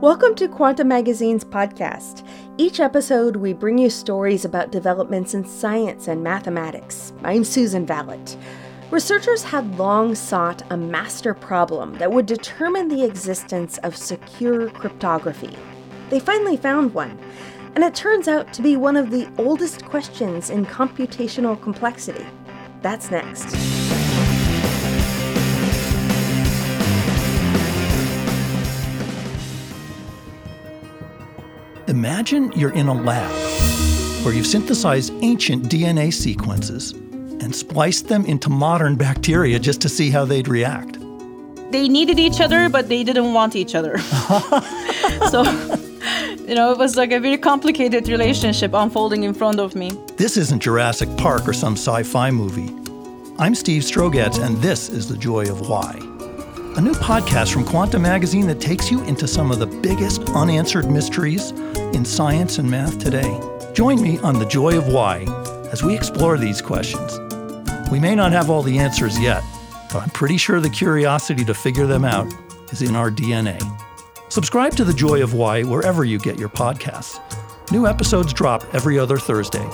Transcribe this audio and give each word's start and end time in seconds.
Welcome 0.00 0.36
to 0.36 0.46
Quanta 0.46 0.84
Magazine's 0.84 1.44
podcast. 1.44 2.24
Each 2.56 2.78
episode, 2.78 3.34
we 3.34 3.52
bring 3.52 3.78
you 3.78 3.90
stories 3.90 4.44
about 4.44 4.70
developments 4.70 5.34
in 5.34 5.44
science 5.44 6.06
and 6.06 6.22
mathematics. 6.22 7.12
I'm 7.24 7.42
Susan 7.42 7.84
Valot. 7.84 8.36
Researchers 8.92 9.42
had 9.42 9.76
long 9.76 10.14
sought 10.14 10.62
a 10.70 10.76
master 10.76 11.34
problem 11.34 11.94
that 11.94 12.12
would 12.12 12.26
determine 12.26 12.86
the 12.86 13.02
existence 13.02 13.78
of 13.78 13.96
secure 13.96 14.70
cryptography. 14.70 15.58
They 16.10 16.20
finally 16.20 16.56
found 16.56 16.94
one, 16.94 17.18
and 17.74 17.82
it 17.82 17.96
turns 17.96 18.28
out 18.28 18.52
to 18.52 18.62
be 18.62 18.76
one 18.76 18.96
of 18.96 19.10
the 19.10 19.28
oldest 19.36 19.84
questions 19.84 20.48
in 20.48 20.64
computational 20.64 21.60
complexity. 21.60 22.24
That's 22.82 23.10
next. 23.10 23.67
Imagine 31.98 32.52
you're 32.52 32.74
in 32.74 32.86
a 32.86 32.94
lab 32.94 33.28
where 34.24 34.32
you've 34.32 34.46
synthesized 34.46 35.12
ancient 35.20 35.64
DNA 35.64 36.14
sequences 36.14 36.92
and 36.92 37.52
spliced 37.52 38.06
them 38.06 38.24
into 38.24 38.48
modern 38.48 38.94
bacteria 38.94 39.58
just 39.58 39.80
to 39.80 39.88
see 39.88 40.08
how 40.08 40.24
they'd 40.24 40.46
react. 40.46 40.92
They 41.72 41.88
needed 41.88 42.20
each 42.20 42.40
other, 42.40 42.68
but 42.68 42.88
they 42.88 43.02
didn't 43.02 43.34
want 43.34 43.56
each 43.56 43.74
other. 43.74 43.98
so, 45.28 45.42
you 46.46 46.54
know, 46.54 46.70
it 46.70 46.78
was 46.78 46.94
like 46.94 47.10
a 47.10 47.18
very 47.18 47.36
complicated 47.36 48.06
relationship 48.06 48.74
unfolding 48.74 49.24
in 49.24 49.34
front 49.34 49.58
of 49.58 49.74
me. 49.74 49.90
This 50.16 50.36
isn't 50.36 50.62
Jurassic 50.62 51.08
Park 51.16 51.48
or 51.48 51.52
some 51.52 51.72
sci 51.72 52.04
fi 52.04 52.30
movie. 52.30 52.72
I'm 53.40 53.56
Steve 53.56 53.82
Strogatz, 53.82 54.40
and 54.40 54.56
this 54.58 54.88
is 54.88 55.08
The 55.08 55.16
Joy 55.16 55.50
of 55.50 55.68
Why 55.68 55.98
a 56.78 56.80
new 56.80 56.92
podcast 56.92 57.52
from 57.52 57.64
Quanta 57.64 57.98
Magazine 57.98 58.46
that 58.46 58.60
takes 58.60 58.88
you 58.88 59.02
into 59.02 59.26
some 59.26 59.50
of 59.50 59.58
the 59.58 59.66
biggest 59.66 60.22
unanswered 60.28 60.88
mysteries 60.88 61.50
in 61.94 62.04
science 62.04 62.58
and 62.58 62.70
math 62.70 62.98
today. 62.98 63.40
Join 63.74 64.00
me 64.02 64.18
on 64.18 64.38
The 64.38 64.46
Joy 64.46 64.76
of 64.76 64.88
Why 64.88 65.24
as 65.70 65.82
we 65.82 65.94
explore 65.94 66.38
these 66.38 66.60
questions. 66.60 67.18
We 67.90 68.00
may 68.00 68.14
not 68.14 68.32
have 68.32 68.50
all 68.50 68.62
the 68.62 68.78
answers 68.78 69.18
yet, 69.18 69.42
but 69.92 70.02
I'm 70.02 70.10
pretty 70.10 70.36
sure 70.36 70.60
the 70.60 70.70
curiosity 70.70 71.44
to 71.44 71.54
figure 71.54 71.86
them 71.86 72.04
out 72.04 72.32
is 72.72 72.82
in 72.82 72.96
our 72.96 73.10
DNA. 73.10 73.60
Subscribe 74.30 74.76
to 74.76 74.84
The 74.84 74.92
Joy 74.92 75.22
of 75.22 75.34
Why 75.34 75.62
wherever 75.62 76.04
you 76.04 76.18
get 76.18 76.38
your 76.38 76.50
podcasts. 76.50 77.20
New 77.70 77.86
episodes 77.86 78.32
drop 78.32 78.64
every 78.74 78.98
other 78.98 79.18
Thursday. 79.18 79.66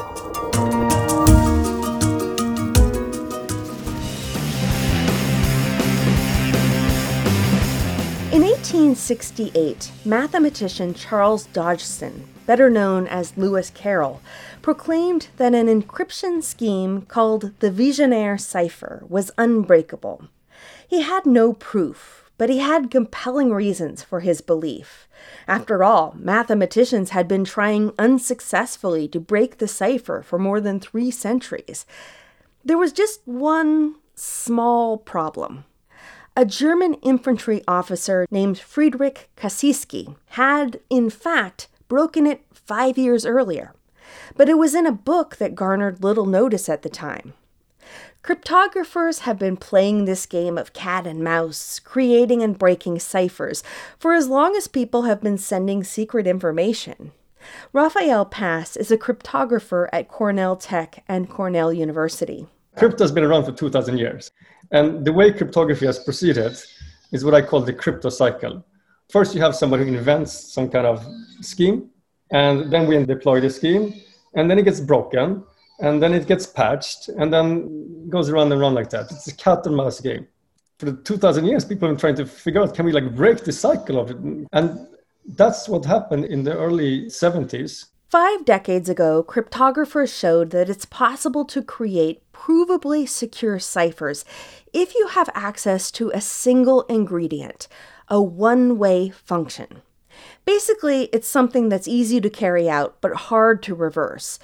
In 8.34 8.42
1868, 8.42 9.92
mathematician 10.04 10.92
Charles 10.92 11.46
Dodgson, 11.46 12.28
better 12.46 12.68
known 12.68 13.06
as 13.06 13.36
Lewis 13.36 13.70
Carroll, 13.70 14.20
proclaimed 14.60 15.28
that 15.36 15.54
an 15.54 15.68
encryption 15.68 16.42
scheme 16.42 17.02
called 17.02 17.52
the 17.60 17.70
Vigenère 17.70 18.40
cipher 18.40 19.04
was 19.08 19.30
unbreakable. 19.38 20.26
He 20.88 21.02
had 21.02 21.26
no 21.26 21.52
proof, 21.52 22.28
but 22.36 22.50
he 22.50 22.58
had 22.58 22.90
compelling 22.90 23.52
reasons 23.52 24.02
for 24.02 24.18
his 24.18 24.40
belief. 24.40 25.06
After 25.46 25.84
all, 25.84 26.16
mathematicians 26.18 27.10
had 27.10 27.28
been 27.28 27.44
trying 27.44 27.92
unsuccessfully 28.00 29.06
to 29.10 29.20
break 29.20 29.58
the 29.58 29.68
cipher 29.68 30.22
for 30.22 30.40
more 30.40 30.60
than 30.60 30.80
three 30.80 31.12
centuries. 31.12 31.86
There 32.64 32.78
was 32.78 32.92
just 32.92 33.20
one 33.26 33.94
small 34.16 34.98
problem 34.98 35.66
a 36.36 36.44
German 36.44 36.94
infantry 36.94 37.62
officer 37.68 38.26
named 38.30 38.58
Friedrich 38.58 39.30
Kasiski 39.36 40.16
had, 40.30 40.80
in 40.90 41.08
fact, 41.08 41.68
broken 41.86 42.26
it 42.26 42.44
five 42.52 42.98
years 42.98 43.24
earlier, 43.24 43.72
but 44.36 44.48
it 44.48 44.58
was 44.58 44.74
in 44.74 44.86
a 44.86 44.92
book 44.92 45.36
that 45.36 45.54
garnered 45.54 46.02
little 46.02 46.26
notice 46.26 46.68
at 46.68 46.82
the 46.82 46.88
time. 46.88 47.34
Cryptographers 48.24 49.20
have 49.20 49.38
been 49.38 49.56
playing 49.56 50.06
this 50.06 50.26
game 50.26 50.56
of 50.58 50.72
cat 50.72 51.06
and 51.06 51.22
mouse, 51.22 51.78
creating 51.78 52.42
and 52.42 52.58
breaking 52.58 52.98
ciphers, 52.98 53.62
for 53.98 54.14
as 54.14 54.28
long 54.28 54.56
as 54.56 54.66
people 54.66 55.02
have 55.02 55.20
been 55.20 55.38
sending 55.38 55.84
secret 55.84 56.26
information. 56.26 57.12
Rafael 57.72 58.24
Pass 58.24 58.76
is 58.76 58.90
a 58.90 58.96
cryptographer 58.96 59.88
at 59.92 60.08
Cornell 60.08 60.56
Tech 60.56 61.04
and 61.06 61.28
Cornell 61.28 61.72
University. 61.72 62.46
Crypto 62.76 63.04
has 63.04 63.12
been 63.12 63.22
around 63.24 63.44
for 63.44 63.52
2,000 63.52 63.98
years. 63.98 64.32
And 64.70 65.04
the 65.04 65.12
way 65.12 65.32
cryptography 65.32 65.86
has 65.86 65.98
proceeded 65.98 66.56
is 67.12 67.24
what 67.24 67.34
I 67.34 67.42
call 67.42 67.60
the 67.60 67.72
crypto 67.72 68.08
cycle. 68.08 68.64
First, 69.10 69.34
you 69.34 69.40
have 69.42 69.54
somebody 69.54 69.84
who 69.84 69.94
invents 69.96 70.52
some 70.52 70.68
kind 70.70 70.86
of 70.86 71.06
scheme, 71.40 71.90
and 72.30 72.72
then 72.72 72.86
we 72.86 73.04
deploy 73.04 73.40
the 73.40 73.50
scheme, 73.50 73.94
and 74.34 74.50
then 74.50 74.58
it 74.58 74.64
gets 74.64 74.80
broken, 74.80 75.44
and 75.80 76.02
then 76.02 76.14
it 76.14 76.26
gets 76.26 76.46
patched, 76.46 77.08
and 77.08 77.32
then 77.32 78.08
goes 78.08 78.28
around 78.30 78.50
and 78.52 78.60
around 78.60 78.74
like 78.74 78.90
that. 78.90 79.10
It's 79.10 79.28
a 79.28 79.36
cat 79.36 79.66
and 79.66 79.76
mouse 79.76 80.00
game. 80.00 80.26
For 80.78 80.92
2,000 80.92 81.44
years, 81.46 81.64
people 81.64 81.88
have 81.88 81.96
been 81.96 82.00
trying 82.00 82.16
to 82.16 82.26
figure 82.26 82.60
out 82.62 82.74
can 82.74 82.86
we 82.86 82.92
like 82.92 83.14
break 83.14 83.44
the 83.44 83.52
cycle 83.52 84.00
of 84.00 84.10
it? 84.10 84.16
And 84.52 84.88
that's 85.36 85.68
what 85.68 85.84
happened 85.84 86.24
in 86.24 86.42
the 86.42 86.56
early 86.56 87.06
70s. 87.06 87.86
Five 88.14 88.44
decades 88.44 88.88
ago, 88.88 89.24
cryptographers 89.24 90.16
showed 90.16 90.50
that 90.50 90.70
it's 90.70 90.84
possible 90.84 91.44
to 91.46 91.60
create 91.60 92.22
provably 92.32 93.08
secure 93.08 93.58
ciphers 93.58 94.24
if 94.72 94.94
you 94.94 95.08
have 95.08 95.28
access 95.34 95.90
to 95.90 96.12
a 96.14 96.20
single 96.20 96.82
ingredient, 96.82 97.66
a 98.06 98.22
one 98.22 98.78
way 98.78 99.10
function. 99.10 99.82
Basically, 100.44 101.06
it's 101.06 101.26
something 101.26 101.70
that's 101.70 101.88
easy 101.88 102.20
to 102.20 102.30
carry 102.30 102.70
out 102.70 103.00
but 103.00 103.14
hard 103.14 103.64
to 103.64 103.74
reverse. 103.74 104.38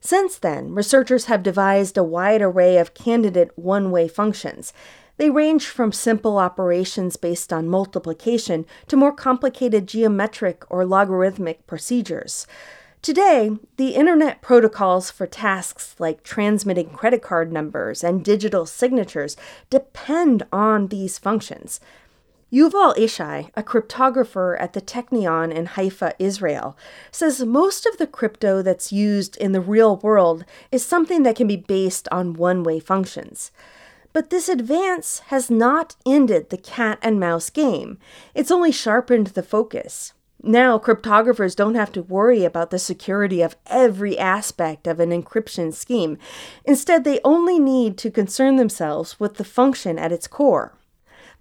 Since 0.00 0.38
then, 0.38 0.72
researchers 0.72 1.24
have 1.24 1.42
devised 1.42 1.98
a 1.98 2.04
wide 2.04 2.42
array 2.42 2.78
of 2.78 2.94
candidate 2.94 3.50
one 3.56 3.90
way 3.90 4.06
functions. 4.06 4.72
They 5.16 5.30
range 5.30 5.66
from 5.66 5.90
simple 5.90 6.38
operations 6.38 7.16
based 7.16 7.52
on 7.52 7.68
multiplication 7.68 8.66
to 8.86 8.96
more 8.96 9.12
complicated 9.12 9.88
geometric 9.88 10.64
or 10.70 10.86
logarithmic 10.86 11.66
procedures. 11.66 12.46
Today, 13.06 13.52
the 13.76 13.94
Internet 13.94 14.42
protocols 14.42 15.12
for 15.12 15.28
tasks 15.28 15.94
like 16.00 16.24
transmitting 16.24 16.90
credit 16.90 17.22
card 17.22 17.52
numbers 17.52 18.02
and 18.02 18.24
digital 18.24 18.66
signatures 18.66 19.36
depend 19.70 20.42
on 20.50 20.88
these 20.88 21.16
functions. 21.16 21.78
Yuval 22.52 22.96
Ishai, 22.96 23.50
a 23.54 23.62
cryptographer 23.62 24.60
at 24.60 24.72
the 24.72 24.80
Technion 24.80 25.54
in 25.54 25.66
Haifa, 25.66 26.14
Israel, 26.18 26.76
says 27.12 27.44
most 27.44 27.86
of 27.86 27.96
the 27.98 28.08
crypto 28.08 28.60
that's 28.60 28.90
used 28.90 29.36
in 29.36 29.52
the 29.52 29.60
real 29.60 29.98
world 29.98 30.44
is 30.72 30.84
something 30.84 31.22
that 31.22 31.36
can 31.36 31.46
be 31.46 31.54
based 31.54 32.08
on 32.10 32.34
one 32.34 32.64
way 32.64 32.80
functions. 32.80 33.52
But 34.12 34.30
this 34.30 34.48
advance 34.48 35.20
has 35.26 35.48
not 35.48 35.94
ended 36.04 36.50
the 36.50 36.58
cat 36.58 36.98
and 37.02 37.20
mouse 37.20 37.50
game, 37.50 37.98
it's 38.34 38.50
only 38.50 38.72
sharpened 38.72 39.28
the 39.28 39.44
focus. 39.44 40.12
Now, 40.42 40.78
cryptographers 40.78 41.56
don't 41.56 41.74
have 41.74 41.90
to 41.92 42.02
worry 42.02 42.44
about 42.44 42.70
the 42.70 42.78
security 42.78 43.42
of 43.42 43.56
every 43.66 44.18
aspect 44.18 44.86
of 44.86 45.00
an 45.00 45.10
encryption 45.10 45.72
scheme. 45.72 46.18
Instead, 46.64 47.04
they 47.04 47.20
only 47.24 47.58
need 47.58 47.96
to 47.98 48.10
concern 48.10 48.56
themselves 48.56 49.18
with 49.18 49.36
the 49.36 49.44
function 49.44 49.98
at 49.98 50.12
its 50.12 50.26
core. 50.26 50.72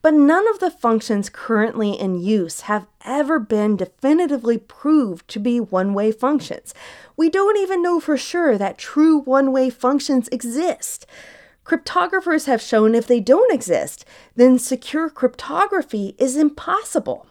But 0.02 0.14
none 0.14 0.48
of 0.48 0.60
the 0.60 0.72
functions 0.72 1.30
currently 1.30 1.92
in 1.92 2.22
use 2.22 2.62
have 2.62 2.88
ever 3.04 3.40
been 3.40 3.76
definitively 3.76 4.58
proved 4.58 5.28
to 5.30 5.40
be 5.40 5.60
one 5.60 5.94
way 5.94 6.12
functions. 6.12 6.74
We 7.18 7.30
don't 7.30 7.58
even 7.58 7.82
know 7.82 8.00
for 8.00 8.16
sure 8.16 8.58
that 8.58 8.78
true 8.78 9.20
one 9.20 9.52
way 9.52 9.70
functions 9.70 10.30
exist. 10.30 11.06
Cryptographers 11.66 12.46
have 12.46 12.62
shown 12.62 12.94
if 12.94 13.08
they 13.08 13.20
don't 13.20 13.52
exist, 13.52 14.06
then 14.36 14.59
secure 14.59 15.09
cryptography 15.09 16.16
is 16.20 16.38
impossible. 16.38 17.26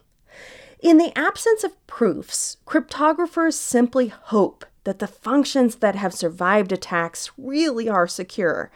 In 0.84 0.98
the 0.98 1.18
absence 1.18 1.64
of 1.64 1.86
proofs, 1.86 2.58
cryptographers 2.66 3.54
simply 3.54 4.08
hope 4.08 4.66
that 4.84 4.98
the 4.98 5.06
functions 5.06 5.76
that 5.76 5.94
have 5.94 6.12
survived 6.12 6.72
attacks 6.72 7.30
really 7.38 7.88
are 7.88 8.06
secure. 8.06 8.70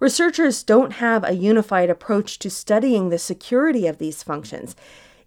Researchers 0.00 0.62
don't 0.62 0.94
have 0.94 1.24
a 1.24 1.34
unified 1.34 1.90
approach 1.90 2.38
to 2.38 2.48
studying 2.48 3.10
the 3.10 3.18
security 3.18 3.86
of 3.86 3.98
these 3.98 4.22
functions. 4.22 4.74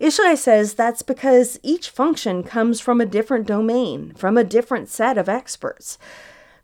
Ishai 0.01 0.36
says 0.36 0.74
that's 0.74 1.04
because 1.04 1.60
each 1.62 1.92
function 1.92 2.42
comes 2.42 2.80
from 2.81 3.00
a 3.00 3.06
different 3.06 3.45
domain, 3.45 4.12
from 4.16 4.36
a 4.36 4.44
different 4.44 4.89
set 4.89 5.19
of 5.19 5.30
experts. 5.30 6.00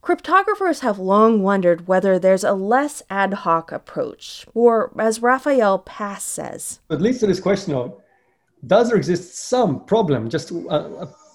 Cryptographers 0.02 0.80
have 0.80 0.98
long 0.98 1.44
wondered 1.44 1.88
whether 1.88 2.18
there's 2.18 2.44
a 2.44 2.54
less 2.54 3.04
ad 3.12 3.31
hoc 3.46 3.72
approach, 3.72 4.44
or 4.56 4.92
as 4.98 5.22
Rafael 5.22 5.78
Pass 5.78 6.24
says. 6.24 6.80
At 6.90 7.00
least 7.00 7.19
to 7.19 7.28
this 7.28 7.40
question 7.40 7.75
of 7.75 8.00
does 8.66 8.90
there 8.90 8.98
exist 8.98 9.36
some 9.36 9.86
problem, 9.86 10.30
just 10.30 10.52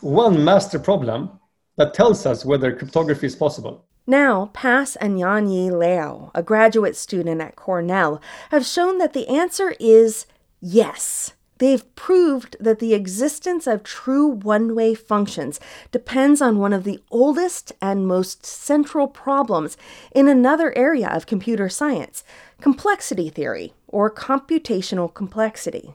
one 0.00 0.44
master 0.44 0.78
problem, 0.78 1.38
that 1.76 1.94
tells 1.94 2.25
us 2.26 2.44
whether 2.44 2.75
cryptography 2.75 3.26
is 3.26 3.37
possible? 3.37 3.84
Now, 4.06 4.50
Pass 4.52 4.94
and 4.96 5.19
Yanyi 5.19 5.70
Liu, 5.70 6.31
a 6.34 6.43
graduate 6.43 6.96
student 6.96 7.40
at 7.40 7.56
Cornell, 7.56 8.23
have 8.50 8.64
shown 8.64 8.99
that 8.99 9.12
the 9.12 9.26
answer 9.28 9.75
is 9.81 10.26
yes. 10.61 11.32
They've 11.58 11.94
proved 11.96 12.56
that 12.61 12.78
the 12.78 12.94
existence 12.94 13.67
of 13.67 13.82
true 13.82 14.28
one 14.28 14.75
way 14.75 14.94
functions 14.94 15.58
depends 15.90 16.43
on 16.43 16.58
one 16.58 16.75
of 16.75 16.84
the 16.84 17.02
oldest 17.11 17.73
and 17.81 18.06
most 18.06 18.44
central 18.44 19.08
problems 19.08 19.76
in 20.12 20.28
another 20.28 20.76
area 20.76 21.08
of 21.08 21.26
computer 21.26 21.69
science 21.69 22.23
complexity 22.61 23.28
theory, 23.28 23.73
or 23.88 24.11
computational 24.11 25.12
complexity. 25.12 25.94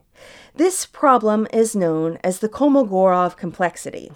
This 0.56 0.86
problem 0.86 1.48
is 1.54 1.76
known 1.76 2.20
as 2.24 2.40
the 2.40 2.50
Kolmogorov 2.50 3.38
complexity. 3.38 4.12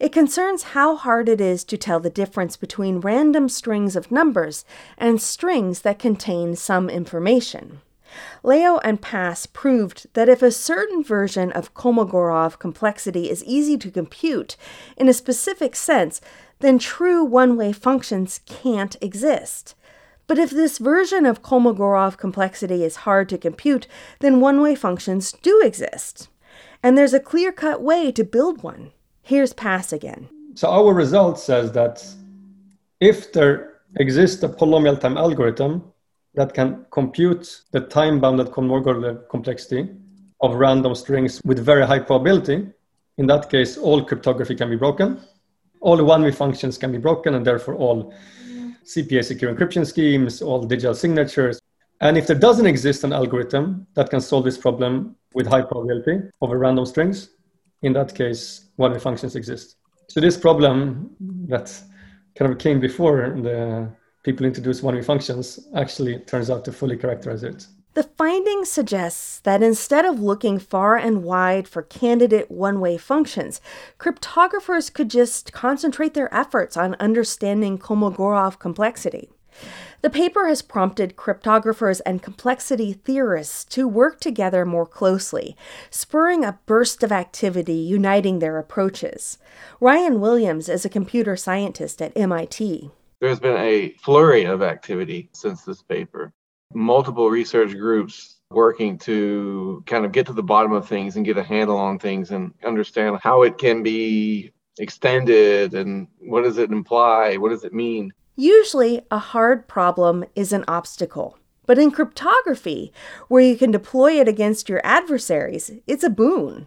It 0.00 0.12
concerns 0.12 0.74
how 0.74 0.96
hard 0.96 1.28
it 1.28 1.40
is 1.40 1.62
to 1.64 1.76
tell 1.76 2.00
the 2.00 2.10
difference 2.10 2.56
between 2.56 3.00
random 3.00 3.48
strings 3.48 3.94
of 3.94 4.10
numbers 4.10 4.64
and 4.96 5.22
strings 5.22 5.82
that 5.82 5.98
contain 5.98 6.56
some 6.56 6.90
information. 6.90 7.80
Liu 8.42 8.78
and 8.78 9.00
Pass 9.00 9.46
proved 9.46 10.06
that 10.14 10.28
if 10.28 10.42
a 10.42 10.50
certain 10.50 11.04
version 11.04 11.52
of 11.52 11.74
Kolmogorov 11.74 12.58
complexity 12.58 13.30
is 13.30 13.44
easy 13.44 13.76
to 13.78 13.90
compute 13.90 14.56
in 14.96 15.08
a 15.08 15.12
specific 15.12 15.76
sense, 15.76 16.20
then 16.60 16.78
true 16.78 17.22
one 17.22 17.56
way 17.56 17.72
functions 17.72 18.40
can't 18.46 18.96
exist. 19.00 19.74
But 20.28 20.38
if 20.38 20.50
this 20.50 20.76
version 20.78 21.24
of 21.24 21.42
Kolmogorov 21.42 22.18
complexity 22.18 22.84
is 22.84 22.96
hard 22.96 23.28
to 23.30 23.38
compute, 23.38 23.88
then 24.20 24.40
one 24.40 24.60
way 24.60 24.74
functions 24.74 25.32
do 25.32 25.60
exist. 25.64 26.28
And 26.82 26.96
there's 26.96 27.14
a 27.14 27.20
clear 27.20 27.50
cut 27.50 27.82
way 27.82 28.12
to 28.12 28.22
build 28.22 28.62
one. 28.62 28.92
Here's 29.22 29.54
Pass 29.54 29.92
again. 29.92 30.28
So 30.54 30.68
our 30.68 30.92
result 30.92 31.40
says 31.40 31.72
that 31.72 32.04
if 33.00 33.32
there 33.32 33.80
exists 33.96 34.42
a 34.42 34.48
polynomial 34.48 35.00
time 35.00 35.16
algorithm 35.16 35.82
that 36.34 36.52
can 36.52 36.84
compute 36.90 37.62
the 37.72 37.80
time-bounded 37.80 38.48
Kolmogorov 38.48 39.28
complexity 39.30 39.88
of 40.42 40.54
random 40.56 40.94
strings 40.94 41.40
with 41.44 41.58
very 41.58 41.86
high 41.86 42.00
probability, 42.00 42.66
in 43.16 43.26
that 43.28 43.50
case, 43.50 43.78
all 43.78 44.04
cryptography 44.04 44.54
can 44.54 44.68
be 44.68 44.76
broken. 44.76 45.20
All 45.80 46.02
one-way 46.04 46.32
functions 46.32 46.76
can 46.76 46.92
be 46.92 46.98
broken, 46.98 47.34
and 47.34 47.46
therefore 47.46 47.76
all 47.76 48.12
CPA 48.88 49.22
secure 49.22 49.54
encryption 49.54 49.86
schemes, 49.86 50.40
all 50.40 50.62
digital 50.62 50.94
signatures. 50.94 51.60
And 52.00 52.16
if 52.16 52.26
there 52.26 52.38
doesn't 52.38 52.66
exist 52.66 53.04
an 53.04 53.12
algorithm 53.12 53.86
that 53.94 54.08
can 54.08 54.20
solve 54.20 54.44
this 54.44 54.56
problem 54.56 55.16
with 55.34 55.46
high 55.46 55.62
probability 55.62 56.22
over 56.40 56.58
random 56.58 56.86
strings, 56.86 57.30
in 57.82 57.92
that 57.92 58.14
case, 58.14 58.70
one-way 58.76 58.98
functions 58.98 59.36
exist. 59.36 59.76
So 60.08 60.20
this 60.20 60.36
problem 60.36 61.10
that 61.48 61.66
kind 62.34 62.50
of 62.50 62.58
came 62.58 62.80
before 62.80 63.36
the 63.40 63.90
people 64.22 64.46
introduced 64.46 64.82
one-way 64.82 65.02
functions 65.02 65.68
actually 65.76 66.20
turns 66.20 66.48
out 66.50 66.64
to 66.64 66.72
fully 66.72 66.96
characterize 66.96 67.42
it. 67.42 67.66
The 67.98 68.04
finding 68.16 68.64
suggests 68.64 69.40
that 69.40 69.60
instead 69.60 70.04
of 70.04 70.20
looking 70.20 70.60
far 70.60 70.96
and 70.96 71.24
wide 71.24 71.66
for 71.66 71.82
candidate 71.82 72.48
one 72.48 72.78
way 72.78 72.96
functions, 72.96 73.60
cryptographers 73.98 74.88
could 74.94 75.10
just 75.10 75.52
concentrate 75.52 76.14
their 76.14 76.32
efforts 76.32 76.76
on 76.76 76.94
understanding 77.00 77.76
Kolmogorov 77.76 78.60
complexity. 78.60 79.30
The 80.02 80.10
paper 80.10 80.46
has 80.46 80.62
prompted 80.62 81.16
cryptographers 81.16 82.00
and 82.06 82.22
complexity 82.22 82.92
theorists 82.92 83.64
to 83.74 83.88
work 83.88 84.20
together 84.20 84.64
more 84.64 84.86
closely, 84.86 85.56
spurring 85.90 86.44
a 86.44 86.60
burst 86.66 87.02
of 87.02 87.10
activity 87.10 87.74
uniting 87.74 88.38
their 88.38 88.58
approaches. 88.58 89.38
Ryan 89.80 90.20
Williams 90.20 90.68
is 90.68 90.84
a 90.84 90.88
computer 90.88 91.34
scientist 91.34 92.00
at 92.00 92.16
MIT. 92.16 92.92
There's 93.20 93.40
been 93.40 93.56
a 93.56 93.96
flurry 94.00 94.44
of 94.44 94.62
activity 94.62 95.30
since 95.32 95.62
this 95.62 95.82
paper. 95.82 96.32
Multiple 96.74 97.30
research 97.30 97.72
groups 97.72 98.36
working 98.50 98.98
to 98.98 99.82
kind 99.86 100.04
of 100.04 100.12
get 100.12 100.26
to 100.26 100.32
the 100.32 100.42
bottom 100.42 100.72
of 100.72 100.88
things 100.88 101.16
and 101.16 101.24
get 101.24 101.36
a 101.36 101.42
handle 101.42 101.76
on 101.76 101.98
things 101.98 102.30
and 102.30 102.52
understand 102.64 103.18
how 103.22 103.42
it 103.42 103.58
can 103.58 103.82
be 103.82 104.52
extended 104.78 105.74
and 105.74 106.06
what 106.20 106.44
does 106.44 106.58
it 106.58 106.70
imply? 106.70 107.36
What 107.36 107.50
does 107.50 107.64
it 107.64 107.72
mean? 107.74 108.12
Usually, 108.36 109.02
a 109.10 109.18
hard 109.18 109.66
problem 109.66 110.24
is 110.34 110.52
an 110.52 110.64
obstacle. 110.68 111.36
But 111.66 111.78
in 111.78 111.90
cryptography, 111.90 112.92
where 113.28 113.42
you 113.42 113.56
can 113.56 113.70
deploy 113.70 114.20
it 114.20 114.28
against 114.28 114.68
your 114.68 114.80
adversaries, 114.84 115.70
it's 115.86 116.04
a 116.04 116.08
boon. 116.08 116.66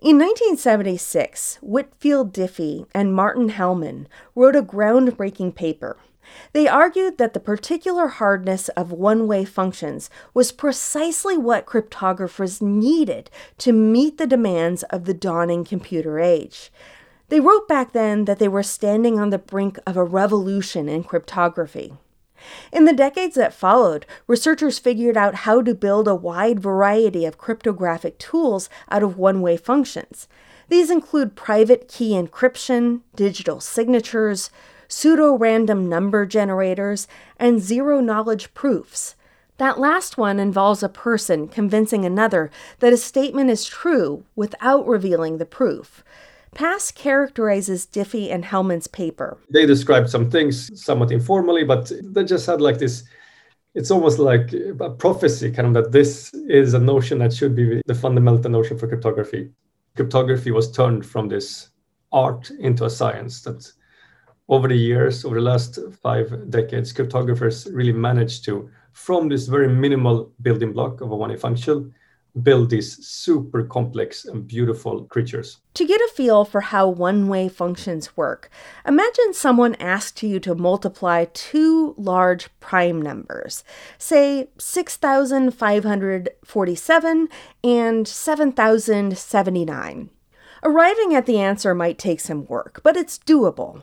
In 0.00 0.18
1976, 0.18 1.58
Whitfield 1.60 2.32
Diffie 2.32 2.86
and 2.94 3.14
Martin 3.14 3.50
Hellman 3.50 4.06
wrote 4.34 4.56
a 4.56 4.62
groundbreaking 4.62 5.54
paper. 5.54 5.98
They 6.52 6.66
argued 6.66 7.18
that 7.18 7.34
the 7.34 7.40
particular 7.40 8.08
hardness 8.08 8.68
of 8.70 8.92
one 8.92 9.26
way 9.26 9.44
functions 9.44 10.10
was 10.34 10.52
precisely 10.52 11.36
what 11.36 11.66
cryptographers 11.66 12.60
needed 12.60 13.30
to 13.58 13.72
meet 13.72 14.18
the 14.18 14.26
demands 14.26 14.82
of 14.84 15.04
the 15.04 15.14
dawning 15.14 15.64
computer 15.64 16.18
age. 16.18 16.72
They 17.28 17.40
wrote 17.40 17.68
back 17.68 17.92
then 17.92 18.24
that 18.24 18.38
they 18.38 18.48
were 18.48 18.62
standing 18.62 19.20
on 19.20 19.30
the 19.30 19.38
brink 19.38 19.78
of 19.86 19.96
a 19.96 20.04
revolution 20.04 20.88
in 20.88 21.04
cryptography. 21.04 21.94
In 22.72 22.86
the 22.86 22.92
decades 22.92 23.34
that 23.36 23.54
followed, 23.54 24.06
researchers 24.26 24.78
figured 24.78 25.16
out 25.16 25.34
how 25.46 25.62
to 25.62 25.74
build 25.74 26.08
a 26.08 26.14
wide 26.14 26.58
variety 26.58 27.24
of 27.24 27.38
cryptographic 27.38 28.18
tools 28.18 28.68
out 28.90 29.02
of 29.02 29.18
one 29.18 29.42
way 29.42 29.56
functions. 29.56 30.26
These 30.68 30.90
include 30.90 31.36
private 31.36 31.88
key 31.88 32.12
encryption, 32.12 33.00
digital 33.14 33.60
signatures, 33.60 34.50
pseudo 34.90 35.34
random 35.34 35.88
number 35.88 36.26
generators, 36.26 37.06
and 37.38 37.60
zero 37.60 38.00
knowledge 38.00 38.52
proofs. 38.52 39.14
That 39.56 39.78
last 39.78 40.18
one 40.18 40.40
involves 40.40 40.82
a 40.82 40.88
person 40.88 41.48
convincing 41.48 42.04
another 42.04 42.50
that 42.80 42.92
a 42.92 42.96
statement 42.96 43.50
is 43.50 43.64
true 43.64 44.24
without 44.34 44.86
revealing 44.86 45.38
the 45.38 45.46
proof. 45.46 46.02
Pass 46.54 46.90
characterizes 46.90 47.86
Diffie 47.86 48.32
and 48.32 48.44
Hellman's 48.44 48.88
paper. 48.88 49.38
They 49.50 49.66
described 49.66 50.10
some 50.10 50.30
things 50.30 50.68
somewhat 50.82 51.12
informally, 51.12 51.62
but 51.62 51.92
they 52.02 52.24
just 52.24 52.46
had 52.46 52.60
like 52.60 52.78
this 52.78 53.04
it's 53.74 53.90
almost 53.90 54.18
like 54.18 54.52
a 54.52 54.90
prophecy, 54.90 55.52
kind 55.52 55.68
of 55.68 55.74
that 55.74 55.92
this 55.92 56.34
is 56.48 56.74
a 56.74 56.78
notion 56.80 57.18
that 57.18 57.32
should 57.32 57.54
be 57.54 57.80
the 57.86 57.94
fundamental 57.94 58.50
notion 58.50 58.76
for 58.76 58.88
cryptography. 58.88 59.50
Cryptography 59.94 60.50
was 60.50 60.72
turned 60.72 61.06
from 61.06 61.28
this 61.28 61.70
art 62.10 62.50
into 62.58 62.84
a 62.84 62.90
science 62.90 63.42
that 63.42 63.70
over 64.50 64.68
the 64.68 64.76
years, 64.76 65.24
over 65.24 65.36
the 65.36 65.40
last 65.40 65.78
five 66.02 66.50
decades, 66.50 66.92
cryptographers 66.92 67.66
really 67.72 67.92
managed 67.92 68.44
to, 68.44 68.68
from 68.92 69.28
this 69.28 69.46
very 69.46 69.68
minimal 69.68 70.32
building 70.42 70.72
block 70.72 71.00
of 71.00 71.12
a 71.12 71.16
one-way 71.16 71.36
function, 71.36 71.94
build 72.42 72.70
these 72.70 73.06
super 73.06 73.62
complex 73.64 74.24
and 74.24 74.46
beautiful 74.46 75.04
creatures. 75.04 75.58
To 75.74 75.86
get 75.86 76.00
a 76.00 76.08
feel 76.14 76.44
for 76.44 76.62
how 76.62 76.88
one 76.88 77.28
way 77.28 77.48
functions 77.48 78.16
work, 78.16 78.50
imagine 78.86 79.34
someone 79.34 79.76
asked 79.76 80.20
you 80.22 80.40
to 80.40 80.56
multiply 80.56 81.26
two 81.32 81.94
large 81.96 82.48
prime 82.58 83.00
numbers, 83.00 83.62
say 83.98 84.48
6,547 84.58 87.28
and 87.62 88.08
7,079. 88.08 90.10
Arriving 90.62 91.14
at 91.14 91.24
the 91.26 91.38
answer 91.38 91.74
might 91.74 91.98
take 91.98 92.20
some 92.20 92.44
work, 92.46 92.80
but 92.84 92.96
it's 92.96 93.18
doable. 93.18 93.82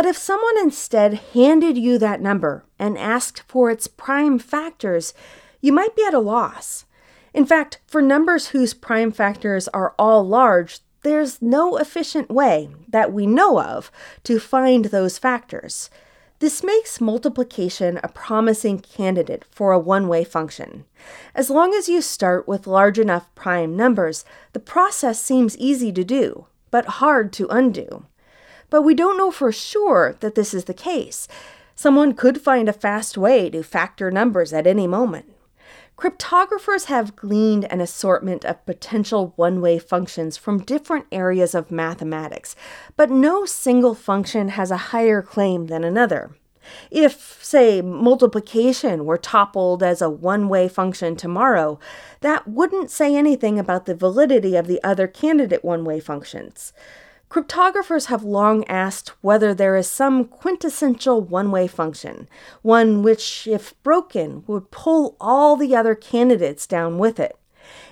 But 0.00 0.08
if 0.08 0.16
someone 0.16 0.56
instead 0.56 1.20
handed 1.34 1.76
you 1.76 1.98
that 1.98 2.22
number 2.22 2.64
and 2.78 2.96
asked 2.96 3.42
for 3.46 3.70
its 3.70 3.86
prime 3.86 4.38
factors, 4.38 5.12
you 5.60 5.74
might 5.74 5.94
be 5.94 6.02
at 6.06 6.14
a 6.14 6.18
loss. 6.18 6.86
In 7.34 7.44
fact, 7.44 7.80
for 7.86 8.00
numbers 8.00 8.46
whose 8.46 8.72
prime 8.72 9.12
factors 9.12 9.68
are 9.68 9.94
all 9.98 10.26
large, 10.26 10.78
there's 11.02 11.42
no 11.42 11.76
efficient 11.76 12.30
way 12.30 12.70
that 12.88 13.12
we 13.12 13.26
know 13.26 13.60
of 13.60 13.92
to 14.24 14.40
find 14.40 14.86
those 14.86 15.18
factors. 15.18 15.90
This 16.38 16.64
makes 16.64 17.02
multiplication 17.02 18.00
a 18.02 18.08
promising 18.08 18.78
candidate 18.78 19.44
for 19.50 19.70
a 19.70 19.78
one 19.78 20.08
way 20.08 20.24
function. 20.24 20.86
As 21.34 21.50
long 21.50 21.74
as 21.74 21.90
you 21.90 22.00
start 22.00 22.48
with 22.48 22.66
large 22.66 22.98
enough 22.98 23.28
prime 23.34 23.76
numbers, 23.76 24.24
the 24.54 24.60
process 24.60 25.20
seems 25.20 25.58
easy 25.58 25.92
to 25.92 26.04
do, 26.04 26.46
but 26.70 26.86
hard 26.86 27.34
to 27.34 27.46
undo. 27.48 28.06
But 28.70 28.82
we 28.82 28.94
don't 28.94 29.18
know 29.18 29.30
for 29.30 29.52
sure 29.52 30.16
that 30.20 30.34
this 30.34 30.54
is 30.54 30.64
the 30.64 30.74
case. 30.74 31.28
Someone 31.74 32.14
could 32.14 32.40
find 32.40 32.68
a 32.68 32.72
fast 32.72 33.18
way 33.18 33.50
to 33.50 33.62
factor 33.62 34.10
numbers 34.10 34.52
at 34.52 34.66
any 34.66 34.86
moment. 34.86 35.32
Cryptographers 35.96 36.86
have 36.86 37.14
gleaned 37.14 37.70
an 37.70 37.82
assortment 37.82 38.42
of 38.46 38.64
potential 38.64 39.34
one 39.36 39.60
way 39.60 39.78
functions 39.78 40.38
from 40.38 40.64
different 40.64 41.04
areas 41.12 41.54
of 41.54 41.70
mathematics, 41.70 42.56
but 42.96 43.10
no 43.10 43.44
single 43.44 43.94
function 43.94 44.48
has 44.48 44.70
a 44.70 44.88
higher 44.94 45.20
claim 45.20 45.66
than 45.66 45.84
another. 45.84 46.30
If, 46.90 47.38
say, 47.42 47.82
multiplication 47.82 49.04
were 49.04 49.18
toppled 49.18 49.82
as 49.82 50.00
a 50.00 50.08
one 50.08 50.48
way 50.48 50.68
function 50.68 51.16
tomorrow, 51.16 51.78
that 52.20 52.48
wouldn't 52.48 52.90
say 52.90 53.14
anything 53.14 53.58
about 53.58 53.86
the 53.86 53.94
validity 53.94 54.56
of 54.56 54.66
the 54.66 54.82
other 54.82 55.06
candidate 55.06 55.64
one 55.64 55.84
way 55.84 56.00
functions. 56.00 56.72
Cryptographers 57.30 58.06
have 58.06 58.24
long 58.24 58.64
asked 58.64 59.10
whether 59.20 59.54
there 59.54 59.76
is 59.76 59.88
some 59.88 60.24
quintessential 60.24 61.20
one 61.20 61.52
way 61.52 61.68
function, 61.68 62.28
one 62.62 63.04
which, 63.04 63.46
if 63.46 63.80
broken, 63.84 64.42
would 64.48 64.72
pull 64.72 65.16
all 65.20 65.56
the 65.56 65.76
other 65.76 65.94
candidates 65.94 66.66
down 66.66 66.98
with 66.98 67.20
it. 67.20 67.36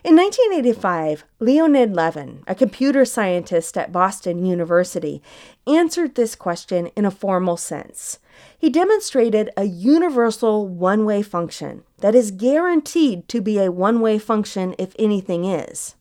In 0.02 0.16
1985, 0.16 1.22
Leonid 1.38 1.94
Levin, 1.94 2.42
a 2.48 2.54
computer 2.56 3.04
scientist 3.04 3.78
at 3.78 3.92
Boston 3.92 4.44
University, 4.44 5.22
answered 5.68 6.16
this 6.16 6.34
question 6.34 6.88
in 6.96 7.04
a 7.04 7.10
formal 7.10 7.56
sense. 7.56 8.18
He 8.58 8.70
demonstrated 8.70 9.50
a 9.56 9.64
universal 9.64 10.66
one 10.66 11.04
way 11.04 11.22
function 11.22 11.84
that 11.98 12.16
is 12.16 12.32
guaranteed 12.32 13.28
to 13.28 13.40
be 13.40 13.60
a 13.60 13.70
one 13.70 14.00
way 14.00 14.18
function 14.18 14.74
if 14.78 14.96
anything 14.98 15.44
is. 15.44 15.94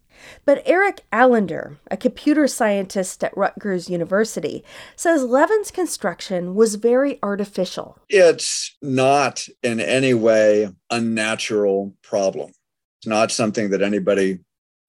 But 0.45 0.61
Eric 0.65 1.01
Allender, 1.11 1.77
a 1.89 1.97
computer 1.97 2.47
scientist 2.47 3.23
at 3.23 3.35
Rutgers 3.35 3.89
University, 3.89 4.63
says 4.95 5.23
Levin's 5.23 5.71
construction 5.71 6.55
was 6.55 6.75
very 6.75 7.19
artificial. 7.21 7.97
It's 8.09 8.75
not 8.81 9.47
in 9.63 9.79
any 9.79 10.13
way 10.13 10.69
a 10.89 11.01
natural 11.01 11.93
problem. 12.01 12.51
It's 12.99 13.07
not 13.07 13.31
something 13.31 13.69
that 13.71 13.81
anybody 13.81 14.39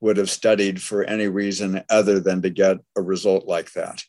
would 0.00 0.16
have 0.16 0.30
studied 0.30 0.80
for 0.80 1.04
any 1.04 1.26
reason 1.26 1.82
other 1.90 2.20
than 2.20 2.42
to 2.42 2.50
get 2.50 2.78
a 2.96 3.02
result 3.02 3.46
like 3.46 3.72
that. 3.72 4.02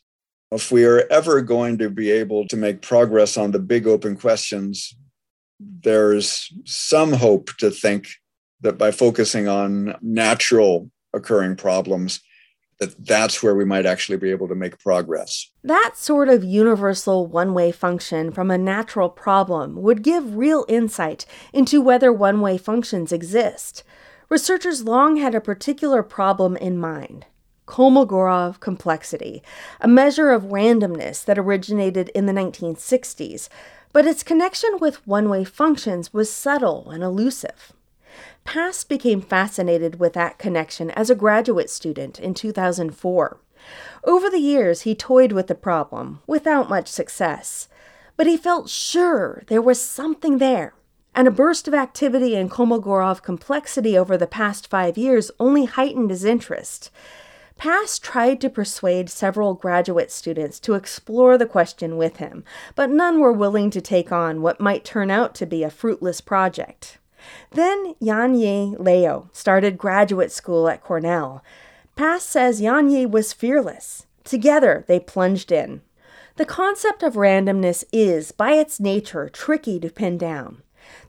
If 0.52 0.72
we 0.72 0.84
are 0.84 1.06
ever 1.10 1.42
going 1.42 1.78
to 1.78 1.90
be 1.90 2.10
able 2.10 2.46
to 2.48 2.56
make 2.56 2.82
progress 2.82 3.36
on 3.36 3.50
the 3.50 3.58
big 3.58 3.86
open 3.86 4.16
questions, 4.16 4.96
there's 5.60 6.52
some 6.64 7.12
hope 7.12 7.56
to 7.58 7.70
think 7.70 8.08
that 8.60 8.78
by 8.78 8.90
focusing 8.90 9.48
on 9.48 9.96
natural 10.00 10.90
occurring 11.12 11.56
problems 11.56 12.20
that 12.80 13.06
that's 13.06 13.42
where 13.42 13.54
we 13.54 13.64
might 13.64 13.84
actually 13.84 14.16
be 14.16 14.30
able 14.30 14.48
to 14.48 14.54
make 14.54 14.78
progress. 14.78 15.50
That 15.62 15.92
sort 15.96 16.30
of 16.30 16.42
universal 16.42 17.26
one 17.26 17.52
way 17.52 17.70
function 17.70 18.32
from 18.32 18.50
a 18.50 18.58
natural 18.58 19.10
problem 19.10 19.82
would 19.82 20.02
give 20.02 20.36
real 20.36 20.64
insight 20.66 21.26
into 21.52 21.82
whether 21.82 22.10
one 22.10 22.40
way 22.40 22.56
functions 22.56 23.12
exist. 23.12 23.84
Researchers 24.30 24.82
long 24.84 25.16
had 25.16 25.34
a 25.34 25.40
particular 25.40 26.02
problem 26.02 26.56
in 26.56 26.78
mind 26.78 27.26
Kolmogorov 27.66 28.58
complexity, 28.58 29.42
a 29.80 29.86
measure 29.86 30.30
of 30.30 30.44
randomness 30.44 31.24
that 31.24 31.38
originated 31.38 32.08
in 32.16 32.26
the 32.26 32.32
1960s, 32.32 33.48
but 33.92 34.06
its 34.06 34.24
connection 34.24 34.78
with 34.80 35.06
one 35.06 35.28
way 35.28 35.44
functions 35.44 36.12
was 36.12 36.32
subtle 36.32 36.90
and 36.90 37.04
elusive. 37.04 37.72
Pass 38.44 38.84
became 38.84 39.20
fascinated 39.20 40.00
with 40.00 40.14
that 40.14 40.38
connection 40.38 40.90
as 40.92 41.10
a 41.10 41.14
graduate 41.14 41.70
student 41.70 42.18
in 42.18 42.34
2004. 42.34 43.38
Over 44.04 44.30
the 44.30 44.38
years, 44.38 44.82
he 44.82 44.94
toyed 44.94 45.32
with 45.32 45.46
the 45.46 45.54
problem, 45.54 46.20
without 46.26 46.68
much 46.68 46.88
success. 46.88 47.68
But 48.16 48.26
he 48.26 48.36
felt 48.36 48.68
sure 48.68 49.44
there 49.48 49.62
was 49.62 49.80
something 49.80 50.38
there, 50.38 50.74
and 51.14 51.28
a 51.28 51.30
burst 51.30 51.68
of 51.68 51.74
activity 51.74 52.34
in 52.34 52.48
Kolmogorov 52.48 53.22
complexity 53.22 53.96
over 53.96 54.16
the 54.16 54.26
past 54.26 54.68
five 54.68 54.96
years 54.96 55.30
only 55.38 55.64
heightened 55.66 56.10
his 56.10 56.24
interest. 56.24 56.90
Pass 57.58 57.98
tried 57.98 58.40
to 58.40 58.48
persuade 58.48 59.10
several 59.10 59.52
graduate 59.52 60.10
students 60.10 60.58
to 60.60 60.74
explore 60.74 61.36
the 61.36 61.44
question 61.44 61.98
with 61.98 62.16
him, 62.16 62.42
but 62.74 62.88
none 62.88 63.20
were 63.20 63.32
willing 63.32 63.68
to 63.70 63.82
take 63.82 64.10
on 64.10 64.40
what 64.40 64.60
might 64.60 64.82
turn 64.82 65.10
out 65.10 65.34
to 65.34 65.44
be 65.44 65.62
a 65.62 65.68
fruitless 65.68 66.22
project. 66.22 66.96
Then 67.50 67.94
Yanyi 68.00 68.78
Liu 68.78 69.28
started 69.32 69.78
graduate 69.78 70.32
school 70.32 70.68
at 70.68 70.82
Cornell. 70.82 71.42
Pass 71.96 72.24
says 72.24 72.60
Yanyi 72.60 73.10
was 73.10 73.32
fearless. 73.32 74.06
Together, 74.24 74.84
they 74.86 75.00
plunged 75.00 75.50
in. 75.52 75.82
The 76.36 76.46
concept 76.46 77.02
of 77.02 77.14
randomness 77.14 77.84
is, 77.92 78.32
by 78.32 78.52
its 78.52 78.80
nature, 78.80 79.28
tricky 79.28 79.78
to 79.80 79.90
pin 79.90 80.16
down. 80.16 80.62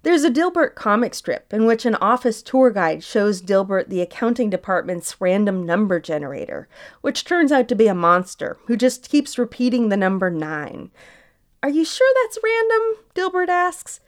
There's 0.04 0.24
a 0.24 0.32
Dilbert 0.32 0.76
comic 0.76 1.14
strip 1.14 1.54
in 1.54 1.66
which 1.66 1.86
an 1.86 1.96
office 1.96 2.42
tour 2.42 2.72
guide 2.72 3.04
shows 3.04 3.42
Dilbert 3.42 3.88
the 3.90 4.02
accounting 4.02 4.50
department's 4.50 5.22
random 5.22 5.66
number 5.66 6.00
generator, 6.00 6.68
which 7.02 7.24
turns 7.24 7.52
out 7.52 7.68
to 7.70 7.76
be 7.76 7.88
a 7.88 7.96
monster 7.96 8.58
who 8.66 8.76
just 8.76 9.10
keeps 9.10 9.38
repeating 9.38 9.90
the 9.90 9.98
number 9.98 10.30
9. 10.30 10.92
Are 11.64 11.70
you 11.70 11.86
sure 11.86 12.12
that's 12.24 12.40
random? 12.44 13.04
Dilbert 13.16 13.50
asks. 13.50 14.00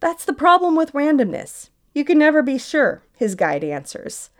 That's 0.00 0.24
the 0.24 0.32
problem 0.32 0.76
with 0.76 0.92
randomness. 0.92 1.70
You 1.92 2.04
can 2.04 2.18
never 2.18 2.42
be 2.42 2.58
sure, 2.58 3.02
his 3.16 3.34
guide 3.34 3.64
answers. 3.64 4.30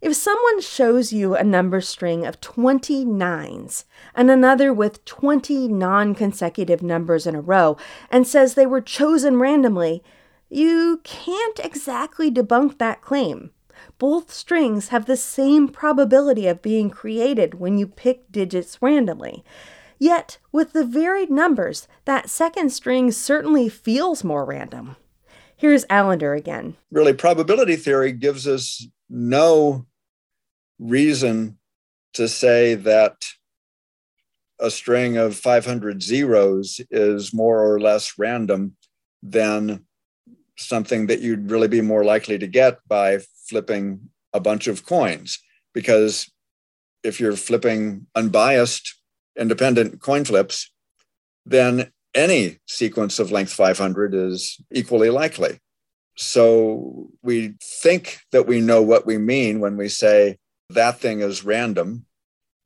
If 0.00 0.14
someone 0.14 0.60
shows 0.60 1.12
you 1.12 1.34
a 1.34 1.42
number 1.42 1.80
string 1.80 2.26
of 2.26 2.40
20 2.40 3.04
nines 3.06 3.86
and 4.14 4.30
another 4.30 4.72
with 4.72 5.04
20 5.06 5.68
non 5.68 6.14
consecutive 6.14 6.82
numbers 6.82 7.26
in 7.26 7.34
a 7.34 7.40
row 7.40 7.76
and 8.10 8.26
says 8.26 8.54
they 8.54 8.66
were 8.66 8.82
chosen 8.82 9.38
randomly, 9.38 10.02
you 10.50 11.00
can't 11.04 11.58
exactly 11.58 12.30
debunk 12.30 12.78
that 12.78 13.00
claim. 13.00 13.50
Both 13.98 14.32
strings 14.32 14.88
have 14.88 15.06
the 15.06 15.16
same 15.16 15.68
probability 15.68 16.46
of 16.46 16.62
being 16.62 16.90
created 16.90 17.54
when 17.54 17.78
you 17.78 17.86
pick 17.86 18.30
digits 18.30 18.82
randomly. 18.82 19.42
Yet, 19.98 20.38
with 20.52 20.72
the 20.72 20.84
varied 20.84 21.30
numbers, 21.30 21.88
that 22.04 22.28
second 22.28 22.70
string 22.70 23.10
certainly 23.12 23.68
feels 23.68 24.24
more 24.24 24.44
random. 24.44 24.96
Here's 25.56 25.84
Allender 25.88 26.34
again. 26.34 26.76
Really, 26.90 27.12
probability 27.12 27.76
theory 27.76 28.12
gives 28.12 28.46
us 28.46 28.86
no 29.08 29.86
reason 30.78 31.58
to 32.14 32.28
say 32.28 32.74
that 32.74 33.24
a 34.60 34.70
string 34.70 35.16
of 35.16 35.36
500 35.36 36.02
zeros 36.02 36.80
is 36.90 37.32
more 37.32 37.64
or 37.64 37.80
less 37.80 38.18
random 38.18 38.76
than 39.22 39.84
something 40.56 41.06
that 41.06 41.20
you'd 41.20 41.50
really 41.50 41.68
be 41.68 41.80
more 41.80 42.04
likely 42.04 42.38
to 42.38 42.46
get 42.46 42.78
by 42.86 43.18
flipping 43.48 44.10
a 44.32 44.40
bunch 44.40 44.66
of 44.66 44.86
coins. 44.86 45.38
Because 45.72 46.30
if 47.02 47.20
you're 47.20 47.36
flipping 47.36 48.06
unbiased 48.14 48.94
independent 49.38 50.00
coin 50.00 50.24
flips, 50.24 50.70
then 51.44 51.90
any 52.14 52.58
sequence 52.66 53.18
of 53.18 53.32
length 53.32 53.52
500 53.52 54.14
is 54.14 54.60
equally 54.70 55.10
likely. 55.10 55.58
So 56.16 57.08
we 57.22 57.54
think 57.62 58.20
that 58.30 58.46
we 58.46 58.60
know 58.60 58.82
what 58.82 59.04
we 59.04 59.18
mean 59.18 59.60
when 59.60 59.76
we 59.76 59.88
say 59.88 60.38
that 60.70 61.00
thing 61.00 61.20
is 61.20 61.44
random, 61.44 62.06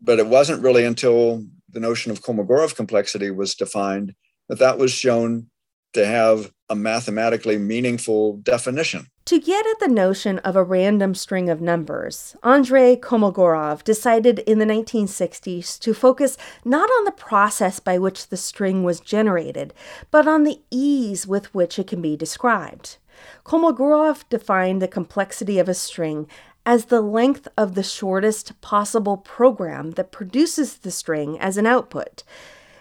but 0.01 0.19
it 0.19 0.27
wasn't 0.27 0.63
really 0.63 0.85
until 0.85 1.45
the 1.71 1.81
notion 1.81 2.13
of 2.13 2.23
Kolmogorov 2.23 2.77
complexity 2.77 3.31
was 3.31 3.55
defined 3.55 4.15
that 4.49 4.59
that 4.59 4.79
was 4.79 4.93
shown 4.93 5.49
to 5.95 6.07
have 6.07 6.51
a 6.69 6.77
mathematically 6.77 7.59
meaningful 7.59 8.37
definition. 8.39 9.07
To 9.29 9.39
get 9.39 9.67
at 9.67 9.79
the 9.79 9.89
notion 9.89 10.39
of 10.39 10.57
a 10.57 10.65
random 10.65 11.15
string 11.15 11.51
of 11.51 11.61
numbers, 11.61 12.35
Andrei 12.43 12.97
Kolmogorov 12.97 13.85
decided 13.85 14.39
in 14.39 14.59
the 14.59 14.65
1960s 14.65 15.79
to 15.81 15.93
focus 15.93 16.39
not 16.65 16.89
on 16.89 17.05
the 17.05 17.13
process 17.13 17.79
by 17.79 17.99
which 17.99 18.29
the 18.29 18.39
string 18.39 18.85
was 18.85 19.01
generated, 19.01 19.75
but 20.11 20.27
on 20.27 20.45
the 20.45 20.63
ease 20.71 21.27
with 21.27 21.55
which 21.55 21.79
it 21.79 21.89
can 21.89 22.01
be 22.01 22.17
described. 22.17 22.97
Kolmogorov 23.45 24.25
defined 24.31 24.81
the 24.81 24.89
complexity 24.89 25.59
of 25.59 25.69
a 25.69 25.75
string 25.75 26.27
as 26.65 26.87
the 26.87 27.03
length 27.03 27.49
of 27.59 27.75
the 27.75 27.83
shortest 27.83 28.59
possible 28.63 29.19
program 29.19 29.91
that 29.91 30.11
produces 30.11 30.79
the 30.79 30.91
string 30.91 31.39
as 31.39 31.59
an 31.59 31.67
output. 31.67 32.23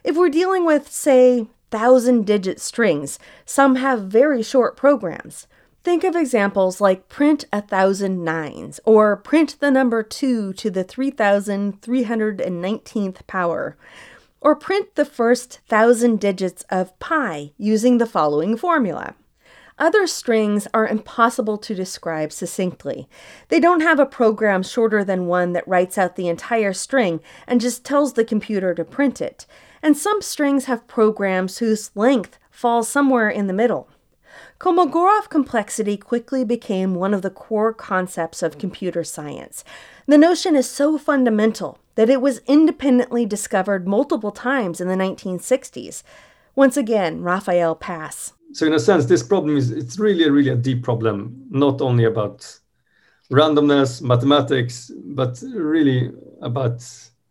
If 0.02 0.16
we're 0.16 0.30
dealing 0.30 0.66
with, 0.66 0.90
say, 0.90 1.48
thousand 1.72 2.26
digit 2.26 2.62
strings, 2.62 3.20
some 3.46 3.76
have 3.76 4.04
very 4.04 4.42
short 4.42 4.78
programs. 4.78 5.46
Think 5.88 6.04
of 6.04 6.18
examples 6.18 6.82
like 6.82 7.08
print 7.08 7.46
a 7.54 7.62
thousand 7.62 8.26
nines 8.26 8.82
or 8.84 9.16
print 9.16 9.56
the 9.62 9.72
number 9.72 10.04
2 10.04 10.52
to 10.52 10.70
the 10.70 10.84
3319th 10.84 13.26
power, 13.26 13.78
or 14.42 14.54
print 14.54 14.96
the 14.96 15.06
first 15.06 15.62
thousand 15.70 16.20
digits 16.20 16.66
of 16.70 17.00
pi 17.00 17.54
using 17.58 18.00
the 18.00 18.06
following 18.06 18.58
formula. 18.58 19.16
Other 19.80 20.08
strings 20.08 20.68
are 20.74 20.86
impossible 20.86 21.58
to 21.60 21.74
describe 21.74 22.34
succinctly. 22.34 23.08
They 23.48 23.62
don't 23.62 23.80
have 23.80 24.00
a 24.00 24.06
program 24.06 24.64
shorter 24.64 25.06
than 25.06 25.28
one 25.28 25.54
that 25.54 25.70
writes 25.70 25.98
out 25.98 26.18
the 26.18 26.28
entire 26.28 26.74
string 26.74 27.22
and 27.48 27.62
just 27.62 27.86
tells 27.86 28.12
the 28.12 28.26
computer 28.26 28.74
to 28.74 28.84
print 28.84 29.22
it. 29.22 29.46
And 29.82 29.96
some 29.96 30.22
strings 30.22 30.66
have 30.66 30.86
programs 30.86 31.60
whose 31.60 31.92
length 31.96 32.38
falls 32.52 32.90
somewhere 32.90 33.30
in 33.30 33.48
the 33.48 33.54
middle. 33.54 33.88
Kolmogorov 34.60 35.30
complexity 35.30 35.98
quickly 35.98 36.44
became 36.44 36.96
one 36.96 37.14
of 37.14 37.22
the 37.22 37.30
core 37.30 37.74
concepts 37.74 38.42
of 38.42 38.58
computer 38.58 39.04
science. 39.04 39.64
The 40.08 40.18
notion 40.18 40.56
is 40.56 40.68
so 40.68 40.98
fundamental 40.98 41.78
that 41.94 42.10
it 42.10 42.22
was 42.22 42.42
independently 42.48 43.24
discovered 43.28 43.88
multiple 43.88 44.32
times 44.32 44.82
in 44.82 44.88
the 44.88 44.96
1960s. 44.96 46.02
Once 46.56 46.76
again, 46.76 47.22
Rafael 47.22 47.76
Pass. 47.76 48.34
So 48.54 48.66
in 48.66 48.74
a 48.74 48.80
sense, 48.80 49.06
this 49.06 49.22
problem 49.22 49.58
is 49.58 49.70
it's 49.70 50.00
really, 50.00 50.28
really 50.28 50.50
a 50.50 50.56
deep 50.56 50.82
problem, 50.82 51.46
not 51.52 51.80
only 51.80 52.06
about 52.06 52.60
randomness, 53.32 54.02
mathematics, 54.02 54.92
but 55.06 55.40
really 55.54 56.10
about 56.42 56.84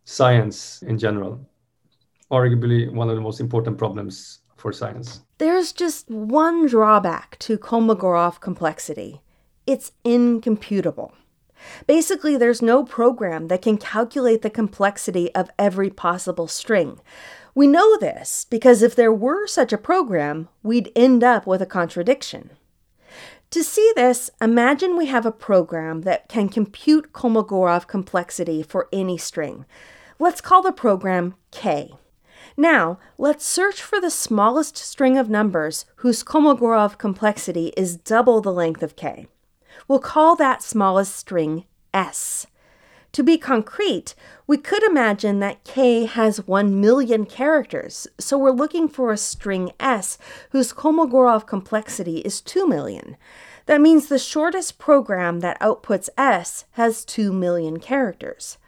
science 0.04 0.80
in 0.82 0.96
general. 0.96 1.44
Arguably 2.30 2.88
one 2.92 3.10
of 3.10 3.16
the 3.16 3.22
most 3.22 3.40
important 3.40 3.78
problems 3.78 4.42
for 4.56 4.72
science. 4.72 5.22
There's 5.38 5.72
just 5.72 6.10
one 6.10 6.66
drawback 6.66 7.38
to 7.40 7.58
Kolmogorov 7.58 8.40
complexity 8.40 9.20
it's 9.66 9.92
incomputable. 10.04 11.12
Basically, 11.86 12.36
there's 12.36 12.62
no 12.62 12.84
program 12.84 13.48
that 13.48 13.62
can 13.62 13.78
calculate 13.78 14.42
the 14.42 14.50
complexity 14.50 15.34
of 15.34 15.50
every 15.58 15.90
possible 15.90 16.46
string. 16.46 17.00
We 17.54 17.66
know 17.66 17.96
this 17.98 18.46
because 18.48 18.82
if 18.82 18.94
there 18.94 19.12
were 19.12 19.46
such 19.46 19.72
a 19.72 19.78
program, 19.78 20.48
we'd 20.62 20.92
end 20.94 21.24
up 21.24 21.46
with 21.46 21.62
a 21.62 21.66
contradiction. 21.66 22.50
To 23.50 23.64
see 23.64 23.92
this, 23.96 24.30
imagine 24.40 24.96
we 24.96 25.06
have 25.06 25.24
a 25.24 25.32
program 25.32 26.02
that 26.02 26.28
can 26.28 26.48
compute 26.48 27.12
Kolmogorov 27.12 27.86
complexity 27.86 28.62
for 28.62 28.88
any 28.92 29.16
string. 29.16 29.64
Let's 30.18 30.40
call 30.40 30.62
the 30.62 30.72
program 30.72 31.34
K. 31.50 31.92
Now, 32.56 32.98
let's 33.18 33.44
search 33.44 33.82
for 33.82 34.00
the 34.00 34.10
smallest 34.10 34.78
string 34.78 35.18
of 35.18 35.28
numbers 35.28 35.84
whose 35.96 36.24
Kolmogorov 36.24 36.96
complexity 36.96 37.74
is 37.76 37.96
double 37.96 38.40
the 38.40 38.52
length 38.52 38.82
of 38.82 38.96
K. 38.96 39.26
We'll 39.86 39.98
call 39.98 40.36
that 40.36 40.62
smallest 40.62 41.14
string 41.14 41.64
S. 41.92 42.46
To 43.12 43.22
be 43.22 43.36
concrete, 43.36 44.14
we 44.46 44.56
could 44.56 44.82
imagine 44.82 45.40
that 45.40 45.64
K 45.64 46.06
has 46.06 46.46
1 46.46 46.80
million 46.80 47.26
characters, 47.26 48.06
so 48.18 48.38
we're 48.38 48.50
looking 48.50 48.88
for 48.88 49.12
a 49.12 49.18
string 49.18 49.72
S 49.78 50.16
whose 50.50 50.72
Kolmogorov 50.72 51.46
complexity 51.46 52.18
is 52.18 52.40
2 52.40 52.66
million. 52.66 53.16
That 53.66 53.80
means 53.80 54.06
the 54.06 54.18
shortest 54.18 54.78
program 54.78 55.40
that 55.40 55.60
outputs 55.60 56.08
S 56.16 56.64
has 56.72 57.04
2 57.04 57.32
million 57.32 57.80
characters. 57.80 58.58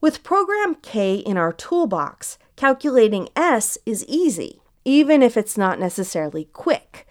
With 0.00 0.22
program 0.22 0.76
K 0.76 1.16
in 1.16 1.36
our 1.36 1.52
toolbox, 1.52 2.38
calculating 2.58 3.28
S 3.36 3.78
is 3.86 4.04
easy, 4.06 4.60
even 4.84 5.22
if 5.22 5.36
it's 5.36 5.56
not 5.56 5.78
necessarily 5.78 6.46
quick. 6.46 7.06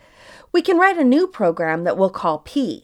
We 0.52 0.62
can 0.62 0.78
write 0.78 0.98
a 0.98 1.06
new 1.06 1.26
program 1.26 1.86
that 1.86 1.98
we'll 1.98 2.10
call 2.10 2.40
P. 2.40 2.84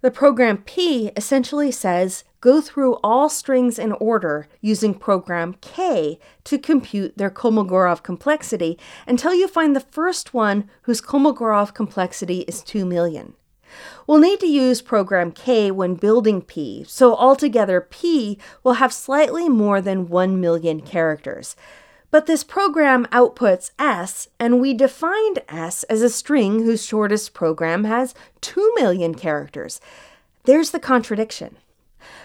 The 0.00 0.10
program 0.10 0.58
P 0.58 1.12
essentially 1.16 1.70
says 1.70 2.24
go 2.40 2.60
through 2.60 2.94
all 3.04 3.28
strings 3.28 3.78
in 3.78 3.92
order 3.92 4.48
using 4.60 4.92
program 4.92 5.54
K 5.60 6.18
to 6.42 6.58
compute 6.58 7.16
their 7.16 7.30
Kolmogorov 7.30 8.02
complexity 8.02 8.76
until 9.06 9.32
you 9.32 9.46
find 9.46 9.76
the 9.76 9.86
first 9.92 10.34
one 10.34 10.68
whose 10.82 11.00
Kolmogorov 11.00 11.74
complexity 11.74 12.40
is 12.40 12.64
2 12.64 12.84
million. 12.84 13.34
We'll 14.08 14.18
need 14.18 14.40
to 14.40 14.46
use 14.46 14.82
program 14.82 15.30
K 15.30 15.70
when 15.70 15.94
building 15.94 16.42
P, 16.42 16.84
so 16.88 17.14
altogether 17.14 17.80
P 17.80 18.36
will 18.64 18.74
have 18.74 18.92
slightly 18.92 19.48
more 19.48 19.80
than 19.80 20.08
1 20.08 20.40
million 20.40 20.80
characters. 20.80 21.54
But 22.10 22.26
this 22.26 22.42
program 22.42 23.06
outputs 23.06 23.70
S, 23.78 24.28
and 24.38 24.60
we 24.60 24.74
defined 24.74 25.40
S 25.48 25.84
as 25.84 26.02
a 26.02 26.10
string 26.10 26.64
whose 26.64 26.84
shortest 26.84 27.34
program 27.34 27.84
has 27.84 28.14
2 28.40 28.72
million 28.76 29.14
characters. 29.14 29.80
There's 30.44 30.70
the 30.70 30.80
contradiction. 30.80 31.56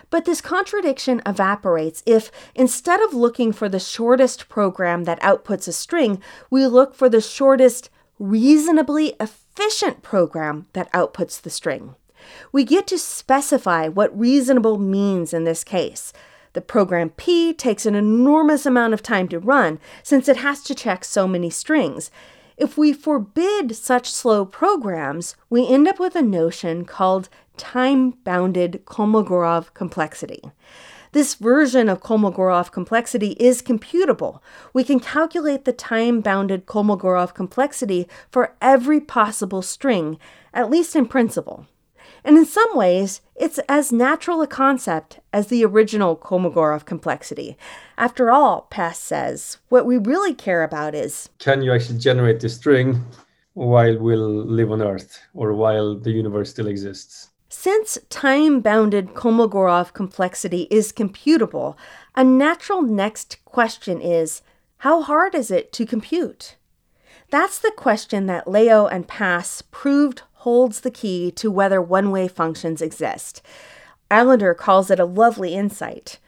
But 0.09 0.25
this 0.25 0.41
contradiction 0.41 1.21
evaporates 1.25 2.01
if, 2.05 2.31
instead 2.55 3.01
of 3.01 3.13
looking 3.13 3.51
for 3.51 3.67
the 3.67 3.79
shortest 3.79 4.49
program 4.49 5.03
that 5.03 5.21
outputs 5.21 5.67
a 5.67 5.73
string, 5.73 6.21
we 6.49 6.65
look 6.65 6.95
for 6.95 7.09
the 7.09 7.21
shortest 7.21 7.89
reasonably 8.17 9.15
efficient 9.19 10.01
program 10.01 10.67
that 10.73 10.91
outputs 10.93 11.41
the 11.41 11.49
string. 11.49 11.95
We 12.51 12.63
get 12.63 12.87
to 12.87 12.97
specify 12.97 13.87
what 13.87 14.17
reasonable 14.17 14.77
means 14.77 15.33
in 15.33 15.43
this 15.43 15.63
case. 15.63 16.13
The 16.55 16.61
program 16.61 17.09
P 17.09 17.53
takes 17.53 17.85
an 17.85 17.95
enormous 17.95 18.65
amount 18.65 18.93
of 18.93 19.03
time 19.03 19.27
to 19.27 19.39
run 19.39 19.77
since 20.03 20.29
it 20.29 20.37
has 20.37 20.63
to 20.63 20.73
check 20.73 21.03
so 21.03 21.27
many 21.27 21.49
strings. 21.49 22.09
If 22.55 22.77
we 22.77 22.93
forbid 22.93 23.75
such 23.75 24.09
slow 24.09 24.45
programs, 24.45 25.35
we 25.49 25.67
end 25.67 25.85
up 25.85 25.99
with 25.99 26.15
a 26.15 26.21
notion 26.21 26.85
called 26.85 27.27
time 27.57 28.11
bounded 28.23 28.83
Kolmogorov 28.85 29.73
complexity. 29.73 30.41
This 31.11 31.35
version 31.35 31.89
of 31.89 32.01
Kolmogorov 32.01 32.71
complexity 32.71 33.31
is 33.31 33.61
computable. 33.61 34.39
We 34.71 34.85
can 34.85 35.01
calculate 35.01 35.65
the 35.65 35.73
time 35.73 36.21
bounded 36.21 36.67
Kolmogorov 36.67 37.33
complexity 37.33 38.07
for 38.31 38.55
every 38.61 39.01
possible 39.01 39.61
string, 39.61 40.17
at 40.53 40.69
least 40.69 40.95
in 40.95 41.05
principle. 41.05 41.67
And 42.25 42.37
in 42.37 42.45
some 42.45 42.75
ways, 42.75 43.21
it's 43.35 43.59
as 43.69 43.91
natural 43.91 44.41
a 44.41 44.47
concept 44.47 45.19
as 45.31 45.47
the 45.47 45.63
original 45.63 46.17
Kolmogorov 46.17 46.83
complexity. 46.83 47.55
After 47.99 48.31
all, 48.31 48.63
Pass 48.71 48.99
says, 48.99 49.59
what 49.69 49.85
we 49.85 49.97
really 49.99 50.33
care 50.33 50.63
about 50.63 50.95
is 50.95 51.29
can 51.37 51.61
you 51.61 51.71
actually 51.71 51.99
generate 51.99 52.39
the 52.39 52.49
string 52.49 53.05
while 53.53 53.99
we'll 53.99 54.43
live 54.43 54.71
on 54.71 54.81
Earth 54.81 55.21
or 55.35 55.53
while 55.53 55.95
the 55.95 56.11
universe 56.11 56.49
still 56.49 56.67
exists? 56.67 57.29
Since 57.47 57.99
time 58.09 58.59
bounded 58.59 59.13
Kolmogorov 59.13 59.93
complexity 59.93 60.67
is 60.71 60.91
computable, 60.91 61.75
a 62.15 62.23
natural 62.23 62.81
next 62.81 63.37
question 63.45 64.01
is 64.01 64.41
how 64.77 65.03
hard 65.03 65.35
is 65.35 65.51
it 65.51 65.71
to 65.73 65.85
compute? 65.85 66.55
That's 67.29 67.59
the 67.59 67.71
question 67.71 68.25
that 68.25 68.47
Liu 68.47 68.87
and 68.87 69.07
Pass 69.07 69.61
proved 69.61 70.23
holds 70.45 70.81
the 70.81 70.91
key 70.91 71.31
to 71.31 71.49
whether 71.49 71.81
one 71.81 72.11
way 72.11 72.27
functions 72.27 72.79
exist. 72.79 73.41
Allender 74.11 74.53
calls 74.53 74.91
it 74.91 74.99
a 74.99 75.03
lovely 75.03 75.55
insight. 75.55 76.19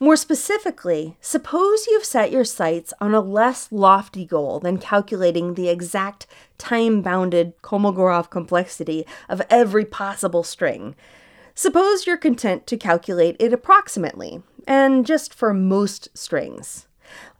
More 0.00 0.16
specifically, 0.16 1.18
suppose 1.20 1.86
you've 1.86 2.02
set 2.02 2.30
your 2.30 2.42
sights 2.42 2.94
on 3.02 3.12
a 3.12 3.20
less 3.20 3.70
lofty 3.70 4.24
goal 4.24 4.60
than 4.60 4.78
calculating 4.78 5.54
the 5.54 5.68
exact 5.68 6.26
time 6.56 7.02
bounded 7.02 7.52
Kolmogorov 7.60 8.30
complexity 8.30 9.04
of 9.28 9.42
every 9.50 9.84
possible 9.84 10.42
string. 10.42 10.94
Suppose 11.54 12.06
you're 12.06 12.16
content 12.16 12.66
to 12.68 12.78
calculate 12.78 13.36
it 13.38 13.52
approximately, 13.52 14.42
and 14.66 15.04
just 15.04 15.34
for 15.34 15.52
most 15.52 16.08
strings. 16.16 16.85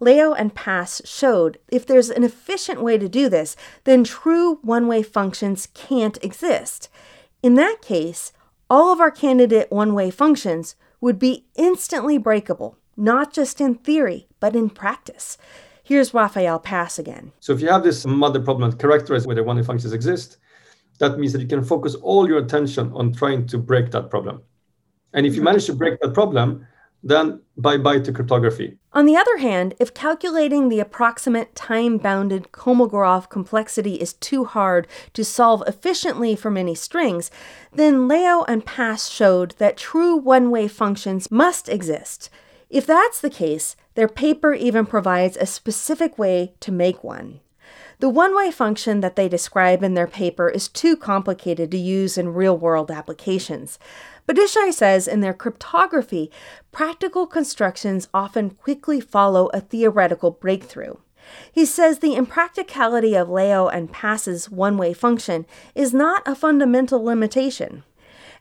Liu 0.01 0.33
and 0.33 0.55
Pass 0.55 1.03
showed 1.05 1.59
if 1.69 1.87
there's 1.87 2.11
an 2.11 2.25
efficient 2.25 2.83
way 2.83 2.99
to 2.99 3.09
do 3.09 3.29
this, 3.29 3.57
then 3.85 4.05
true 4.05 4.57
one 4.63 4.87
way 4.87 5.03
functions 5.03 5.69
can't 5.75 6.23
exist. 6.23 6.89
In 7.43 7.55
that 7.55 7.79
case, 7.83 8.33
all 8.69 8.93
of 8.93 9.01
our 9.01 9.11
candidate 9.11 9.71
one 9.71 9.95
way 9.95 10.11
functions 10.11 10.75
would 11.01 11.19
be 11.19 11.47
instantly 11.55 12.19
breakable, 12.19 12.79
not 12.97 13.33
just 13.33 13.61
in 13.61 13.75
theory, 13.75 14.27
but 14.41 14.57
in 14.57 14.71
practice. 14.71 15.39
Here's 15.83 16.13
Rafael 16.13 16.59
Pass 16.59 16.99
again. 16.99 17.33
So 17.39 17.53
if 17.53 17.61
you 17.61 17.69
have 17.69 17.85
this 17.85 18.05
mother 18.05 18.41
problem 18.41 18.73
characterized 18.73 19.27
whether 19.27 19.45
one 19.45 19.57
way 19.57 19.63
functions 19.63 19.93
exist, 19.93 20.39
that 20.99 21.19
means 21.19 21.33
that 21.33 21.41
you 21.41 21.47
can 21.47 21.63
focus 21.63 21.95
all 21.95 22.27
your 22.27 22.39
attention 22.39 22.91
on 22.93 23.13
trying 23.13 23.47
to 23.47 23.59
break 23.59 23.91
that 23.93 24.11
problem. 24.11 24.43
And 25.13 25.27
if 25.27 25.37
you 25.37 25.43
manage 25.43 25.67
to 25.67 25.75
break 25.75 26.01
that 26.01 26.13
problem, 26.13 26.67
then 27.07 27.41
bye 27.57 27.79
bye 27.79 28.01
to 28.01 28.13
cryptography. 28.13 28.77
On 28.93 29.07
the 29.07 29.17
other 29.17 29.37
hand, 29.37 29.75
if 29.79 29.95
calculating 29.95 30.69
the 30.69 30.81
approximate 30.81 31.55
time 31.55 31.99
bounded 31.99 32.51
Kolmogorov 32.51 33.29
complexity 33.29 33.95
is 33.95 34.15
too 34.15 34.45
hard 34.45 34.89
to 35.13 35.25
solve 35.25 35.63
efficiently 35.67 36.35
for 36.35 36.51
many 36.51 36.75
strings, 36.75 37.31
then 37.73 38.09
Liu 38.09 38.43
and 38.49 38.67
Pass 38.67 39.09
showed 39.09 39.53
that 39.59 39.77
true 39.77 40.17
one 40.17 40.51
way 40.51 40.67
functions 40.67 41.31
must 41.31 41.69
exist. 41.69 42.29
If 42.69 42.87
that's 42.87 43.21
the 43.21 43.31
case, 43.31 43.77
their 43.95 44.09
paper 44.09 44.53
even 44.53 44.85
provides 44.85 45.37
a 45.37 45.47
specific 45.47 46.19
way 46.19 46.55
to 46.61 46.73
make 46.73 47.05
one. 47.05 47.41
The 47.99 48.11
one 48.11 48.37
way 48.37 48.51
function 48.51 49.01
that 49.01 49.17
they 49.17 49.27
describe 49.27 49.83
in 49.83 49.95
their 49.95 50.07
paper 50.07 50.51
is 50.51 50.69
too 50.69 50.97
complicated 50.97 51.71
to 51.71 51.79
use 51.79 52.19
in 52.19 52.35
real 52.35 52.57
world 52.57 52.91
applications. 52.91 53.79
But 54.27 54.37
Ishai 54.37 54.73
says 54.73 55.09
in 55.09 55.21
their 55.21 55.33
cryptography, 55.33 56.31
practical 56.73 57.27
constructions 57.27 58.09
often 58.13 58.51
quickly 58.51 59.01
follow 59.01 59.47
a 59.49 59.61
theoretical 59.61 60.31
breakthrough. 60.31 60.97
He 61.51 61.65
says 61.65 61.99
the 61.99 62.15
impracticality 62.15 63.15
of 63.17 63.31
Liu 63.31 63.67
and 63.67 63.91
Pass's 63.91 64.51
one 64.51 64.77
way 64.77 64.93
function 64.93 65.47
is 65.75 65.95
not 65.95 66.23
a 66.27 66.35
fundamental 66.35 67.03
limitation. 67.03 67.83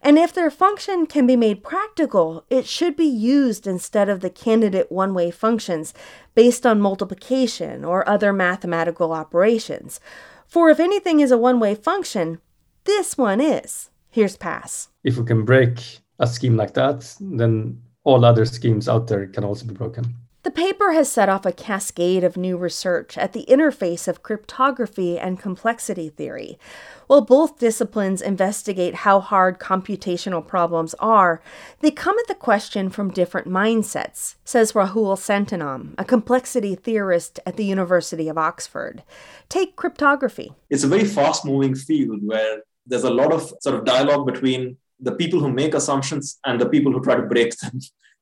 And 0.05 0.19
if 0.19 0.31
their 0.31 0.51
function 0.51 1.07
can 1.07 1.25
be 1.25 1.35
made 1.35 1.63
practical, 1.63 2.45
it 2.51 2.67
should 2.67 2.95
be 2.95 3.07
used 3.07 3.65
instead 3.65 4.07
of 4.07 4.19
the 4.19 4.29
candidate 4.29 4.91
one 4.91 5.15
way 5.15 5.31
functions 5.31 5.95
based 6.35 6.63
on 6.63 6.79
multiplication 6.79 7.83
or 7.83 8.07
other 8.07 8.31
mathematical 8.31 9.11
operations. 9.11 9.99
For 10.45 10.69
if 10.69 10.79
anything 10.79 11.21
is 11.21 11.31
a 11.31 11.39
one 11.39 11.59
way 11.59 11.73
function, 11.73 12.39
this 12.83 13.17
one 13.17 13.41
is. 13.41 13.89
Here's 14.11 14.37
Pass. 14.37 14.89
If 15.03 15.17
we 15.17 15.25
can 15.25 15.43
break 15.43 15.79
a 16.19 16.27
scheme 16.27 16.55
like 16.55 16.75
that, 16.75 17.15
then 17.19 17.81
all 18.03 18.23
other 18.23 18.45
schemes 18.45 18.87
out 18.87 19.07
there 19.07 19.25
can 19.25 19.43
also 19.43 19.65
be 19.65 19.73
broken. 19.73 20.13
The 20.45 20.51
paper 20.51 20.91
has 20.91 21.11
set 21.11 21.27
off 21.27 21.43
a 21.47 21.51
cascade 21.51 22.23
of 22.23 22.37
new 22.37 22.55
research 22.55 23.17
at 23.17 23.33
the 23.33 23.47
interface 23.49 24.07
of 24.07 24.21
cryptography 24.21 25.17
and 25.17 25.39
complexity 25.39 26.09
theory. 26.09 26.59
While 27.07 27.21
both 27.21 27.57
disciplines 27.57 28.21
investigate 28.21 28.93
how 28.93 29.21
hard 29.21 29.57
computational 29.57 30.45
problems 30.45 30.93
are, 30.99 31.41
they 31.79 31.89
come 31.89 32.19
at 32.19 32.27
the 32.27 32.35
question 32.35 32.91
from 32.91 33.09
different 33.09 33.47
mindsets, 33.47 34.35
says 34.45 34.73
Rahul 34.73 35.17
Santhanam, 35.17 35.95
a 35.97 36.05
complexity 36.05 36.75
theorist 36.75 37.39
at 37.47 37.57
the 37.57 37.65
University 37.65 38.29
of 38.29 38.37
Oxford. 38.37 39.01
Take 39.49 39.75
cryptography. 39.75 40.53
It's 40.69 40.83
a 40.83 40.87
very 40.87 41.05
fast 41.05 41.43
moving 41.43 41.73
field 41.73 42.19
where 42.23 42.61
there's 42.85 43.03
a 43.03 43.09
lot 43.09 43.33
of 43.33 43.51
sort 43.61 43.77
of 43.77 43.83
dialogue 43.83 44.27
between 44.27 44.77
the 44.99 45.13
people 45.13 45.39
who 45.39 45.51
make 45.51 45.73
assumptions 45.73 46.37
and 46.45 46.61
the 46.61 46.69
people 46.69 46.91
who 46.91 47.01
try 47.01 47.15
to 47.15 47.23
break 47.23 47.57
them. 47.57 47.79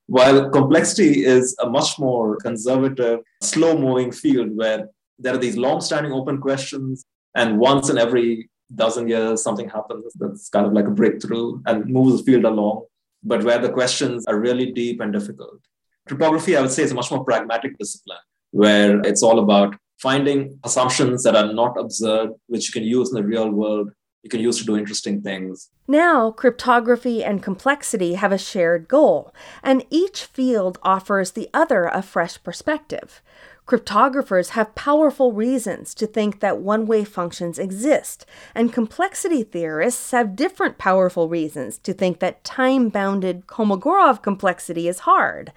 While 0.08 0.50
complexity 0.50 1.26
is 1.26 1.56
a 1.62 1.70
much 1.70 1.98
more 1.98 2.38
conservative, 2.38 3.20
slow 3.42 3.78
moving 3.78 4.12
field 4.12 4.56
where 4.56 4.89
there 5.20 5.34
are 5.34 5.38
these 5.38 5.58
long 5.58 5.82
standing 5.82 6.12
open 6.12 6.39
questions, 6.39 7.06
and 7.36 7.58
once 7.58 7.89
in 7.89 7.98
every 7.98 8.50
dozen 8.76 9.08
years, 9.08 9.42
something 9.42 9.70
happens 9.70 10.12
that's 10.16 10.50
kind 10.50 10.66
of 10.66 10.74
like 10.74 10.86
a 10.86 10.92
breakthrough 10.92 11.62
and 11.66 11.86
moves 11.86 12.18
the 12.18 12.24
field 12.24 12.46
along, 12.46 12.86
but 13.24 13.44
where 13.44 13.60
the 13.60 13.70
questions 13.70 14.26
are 14.26 14.39
really 14.39 14.72
deep 14.72 15.00
and 15.00 15.13
difficult. 15.13 15.60
Cryptography, 16.08 16.58
I 16.58 16.62
would 16.62 16.72
say, 16.72 16.84
is 16.84 16.92
a 16.92 16.96
much 16.96 17.12
more 17.12 17.24
pragmatic 17.24 17.78
discipline 17.78 18.20
where 18.52 19.00
it's 19.02 19.24
all 19.24 19.39
about 19.39 19.76
finding 20.00 20.60
assumptions 20.63 21.24
that 21.24 21.36
are 21.36 21.54
not 21.54 21.80
absurd, 21.80 22.32
which 22.48 22.68
you 22.68 22.74
can 22.74 22.88
use 22.88 23.10
in 23.10 23.16
the 23.16 23.24
real 23.24 23.50
world 23.50 23.92
you 24.24 24.30
can 24.30 24.40
use 24.40 24.58
to 24.58 24.66
do 24.66 24.78
interesting 24.78 25.22
things. 25.22 25.70
Now, 25.86 26.32
cryptography 26.32 27.24
and 27.24 27.44
complexity 27.44 28.14
have 28.14 28.32
a 28.32 28.38
shared 28.38 28.88
goal, 28.88 29.34
and 29.62 29.86
each 29.90 30.24
field 30.24 30.80
offers 30.82 31.32
the 31.32 31.50
other 31.54 31.86
a 31.86 32.02
fresh 32.02 32.42
perspective. 32.42 33.22
Cryptographers 33.68 34.50
have 34.50 34.76
powerful 34.76 35.34
reasons 35.34 35.94
to 35.96 36.08
think 36.08 36.40
that 36.40 36.58
one 36.58 36.86
way 36.86 37.04
functions 37.04 37.60
exist, 37.60 38.26
and 38.56 38.74
complexity 38.74 39.44
theorists 39.44 40.12
have 40.12 40.38
different 40.38 40.78
powerful 40.78 41.28
reasons 41.28 41.78
to 41.80 41.94
think 41.94 42.20
that 42.20 42.44
time 42.46 42.90
bounded 42.90 43.46
Kolmogorov 43.46 44.22
complexity 44.22 44.88
is 44.88 45.00
hard. 45.00 45.52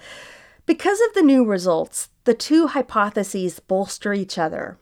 Because 0.67 1.01
of 1.01 1.15
the 1.15 1.23
new 1.23 1.45
results, 1.45 2.09
the 2.25 2.35
two 2.35 2.69
hypotheses 2.69 3.61
bolster 3.61 4.13
each 4.13 4.39
other. 4.39 4.79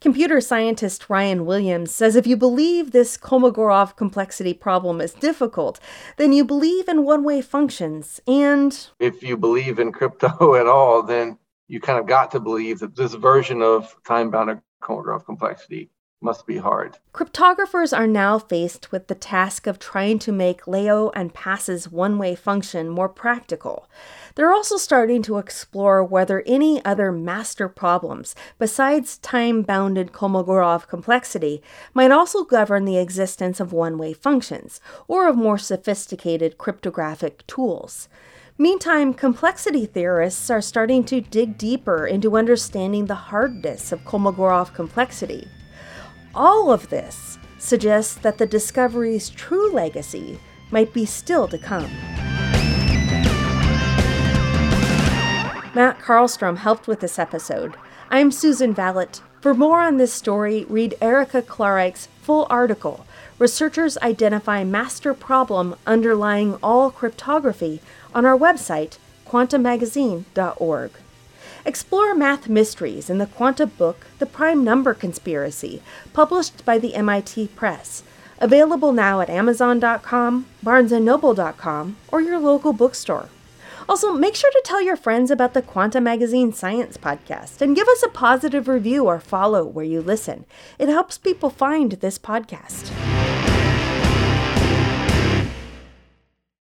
Computer 0.00 0.40
scientist 0.40 1.08
Ryan 1.08 1.46
Williams 1.46 1.90
says 1.90 2.16
if 2.16 2.26
you 2.26 2.36
believe 2.36 2.90
this 2.90 3.16
Kolmogorov 3.16 3.96
complexity 3.96 4.54
problem 4.54 5.00
is 5.00 5.12
difficult, 5.14 5.80
then 6.16 6.32
you 6.32 6.44
believe 6.44 6.88
in 6.88 7.04
one 7.04 7.24
way 7.24 7.40
functions. 7.40 8.20
And 8.26 8.88
if 8.98 9.22
you 9.22 9.36
believe 9.36 9.78
in 9.78 9.92
crypto 9.92 10.54
at 10.60 10.66
all, 10.66 11.02
then 11.02 11.38
you 11.68 11.80
kind 11.80 11.98
of 11.98 12.06
got 12.06 12.30
to 12.32 12.40
believe 12.40 12.80
that 12.80 12.96
this 12.96 13.14
version 13.14 13.62
of 13.62 13.96
time 14.04 14.30
bound 14.30 14.60
Kolmogorov 14.82 15.24
complexity 15.24 15.90
must 16.22 16.46
be 16.46 16.58
hard. 16.58 16.98
Cryptographers 17.12 17.96
are 17.96 18.06
now 18.06 18.38
faced 18.38 18.92
with 18.92 19.08
the 19.08 19.14
task 19.14 19.66
of 19.66 19.78
trying 19.78 20.18
to 20.20 20.32
make 20.32 20.66
Liu 20.66 21.10
and 21.10 21.34
Pass's 21.34 21.90
one 21.90 22.18
way 22.18 22.34
function 22.34 22.88
more 22.88 23.08
practical. 23.08 23.88
They're 24.34 24.52
also 24.52 24.76
starting 24.76 25.22
to 25.22 25.38
explore 25.38 26.02
whether 26.02 26.42
any 26.46 26.84
other 26.84 27.12
master 27.12 27.68
problems, 27.68 28.34
besides 28.58 29.18
time 29.18 29.62
bounded 29.62 30.12
Kolmogorov 30.12 30.88
complexity, 30.88 31.62
might 31.92 32.10
also 32.10 32.44
govern 32.44 32.84
the 32.84 32.98
existence 32.98 33.60
of 33.60 33.72
one 33.72 33.98
way 33.98 34.12
functions, 34.12 34.80
or 35.08 35.28
of 35.28 35.36
more 35.36 35.58
sophisticated 35.58 36.56
cryptographic 36.56 37.46
tools. 37.46 38.08
Meantime, 38.58 39.14
complexity 39.14 39.86
theorists 39.86 40.50
are 40.50 40.60
starting 40.60 41.02
to 41.04 41.20
dig 41.20 41.58
deeper 41.58 42.06
into 42.06 42.36
understanding 42.36 43.06
the 43.06 43.14
hardness 43.14 43.92
of 43.92 44.04
Kolmogorov 44.04 44.74
complexity. 44.74 45.48
All 46.34 46.72
of 46.72 46.88
this 46.88 47.38
suggests 47.58 48.14
that 48.14 48.38
the 48.38 48.46
discovery's 48.46 49.28
true 49.28 49.70
legacy 49.70 50.40
might 50.70 50.94
be 50.94 51.04
still 51.04 51.46
to 51.48 51.58
come. 51.58 51.90
Matt 55.74 55.98
Carlstrom 56.00 56.56
helped 56.56 56.86
with 56.86 57.00
this 57.00 57.18
episode. 57.18 57.74
I'm 58.10 58.30
Susan 58.30 58.72
Valot. 58.72 59.20
For 59.42 59.52
more 59.52 59.80
on 59.80 59.98
this 59.98 60.12
story, 60.12 60.64
read 60.68 60.94
Erica 61.02 61.42
Klarreich's 61.42 62.08
full 62.22 62.46
article. 62.48 63.04
Researchers 63.38 63.98
identify 63.98 64.64
master 64.64 65.12
problem 65.12 65.74
underlying 65.86 66.58
all 66.62 66.90
cryptography 66.90 67.80
on 68.14 68.24
our 68.24 68.38
website, 68.38 68.96
quantamagazine.org. 69.26 70.92
Explore 71.64 72.14
math 72.14 72.48
mysteries 72.48 73.08
in 73.08 73.18
the 73.18 73.26
Quanta 73.26 73.66
book, 73.66 74.06
The 74.18 74.26
Prime 74.26 74.64
Number 74.64 74.94
Conspiracy, 74.94 75.80
published 76.12 76.64
by 76.64 76.78
the 76.78 76.94
MIT 76.94 77.48
Press. 77.54 78.02
Available 78.38 78.92
now 78.92 79.20
at 79.20 79.30
Amazon.com, 79.30 80.46
BarnesandNoble.com, 80.64 81.96
or 82.08 82.20
your 82.20 82.40
local 82.40 82.72
bookstore. 82.72 83.28
Also, 83.88 84.12
make 84.12 84.34
sure 84.34 84.50
to 84.50 84.62
tell 84.64 84.82
your 84.82 84.96
friends 84.96 85.30
about 85.30 85.54
the 85.54 85.62
Quanta 85.62 86.00
Magazine 86.00 86.52
Science 86.52 86.96
Podcast 86.96 87.60
and 87.60 87.76
give 87.76 87.88
us 87.88 88.02
a 88.02 88.08
positive 88.08 88.66
review 88.66 89.04
or 89.06 89.20
follow 89.20 89.64
where 89.64 89.84
you 89.84 90.00
listen. 90.00 90.44
It 90.78 90.88
helps 90.88 91.18
people 91.18 91.50
find 91.50 91.92
this 91.92 92.18
podcast. 92.18 92.90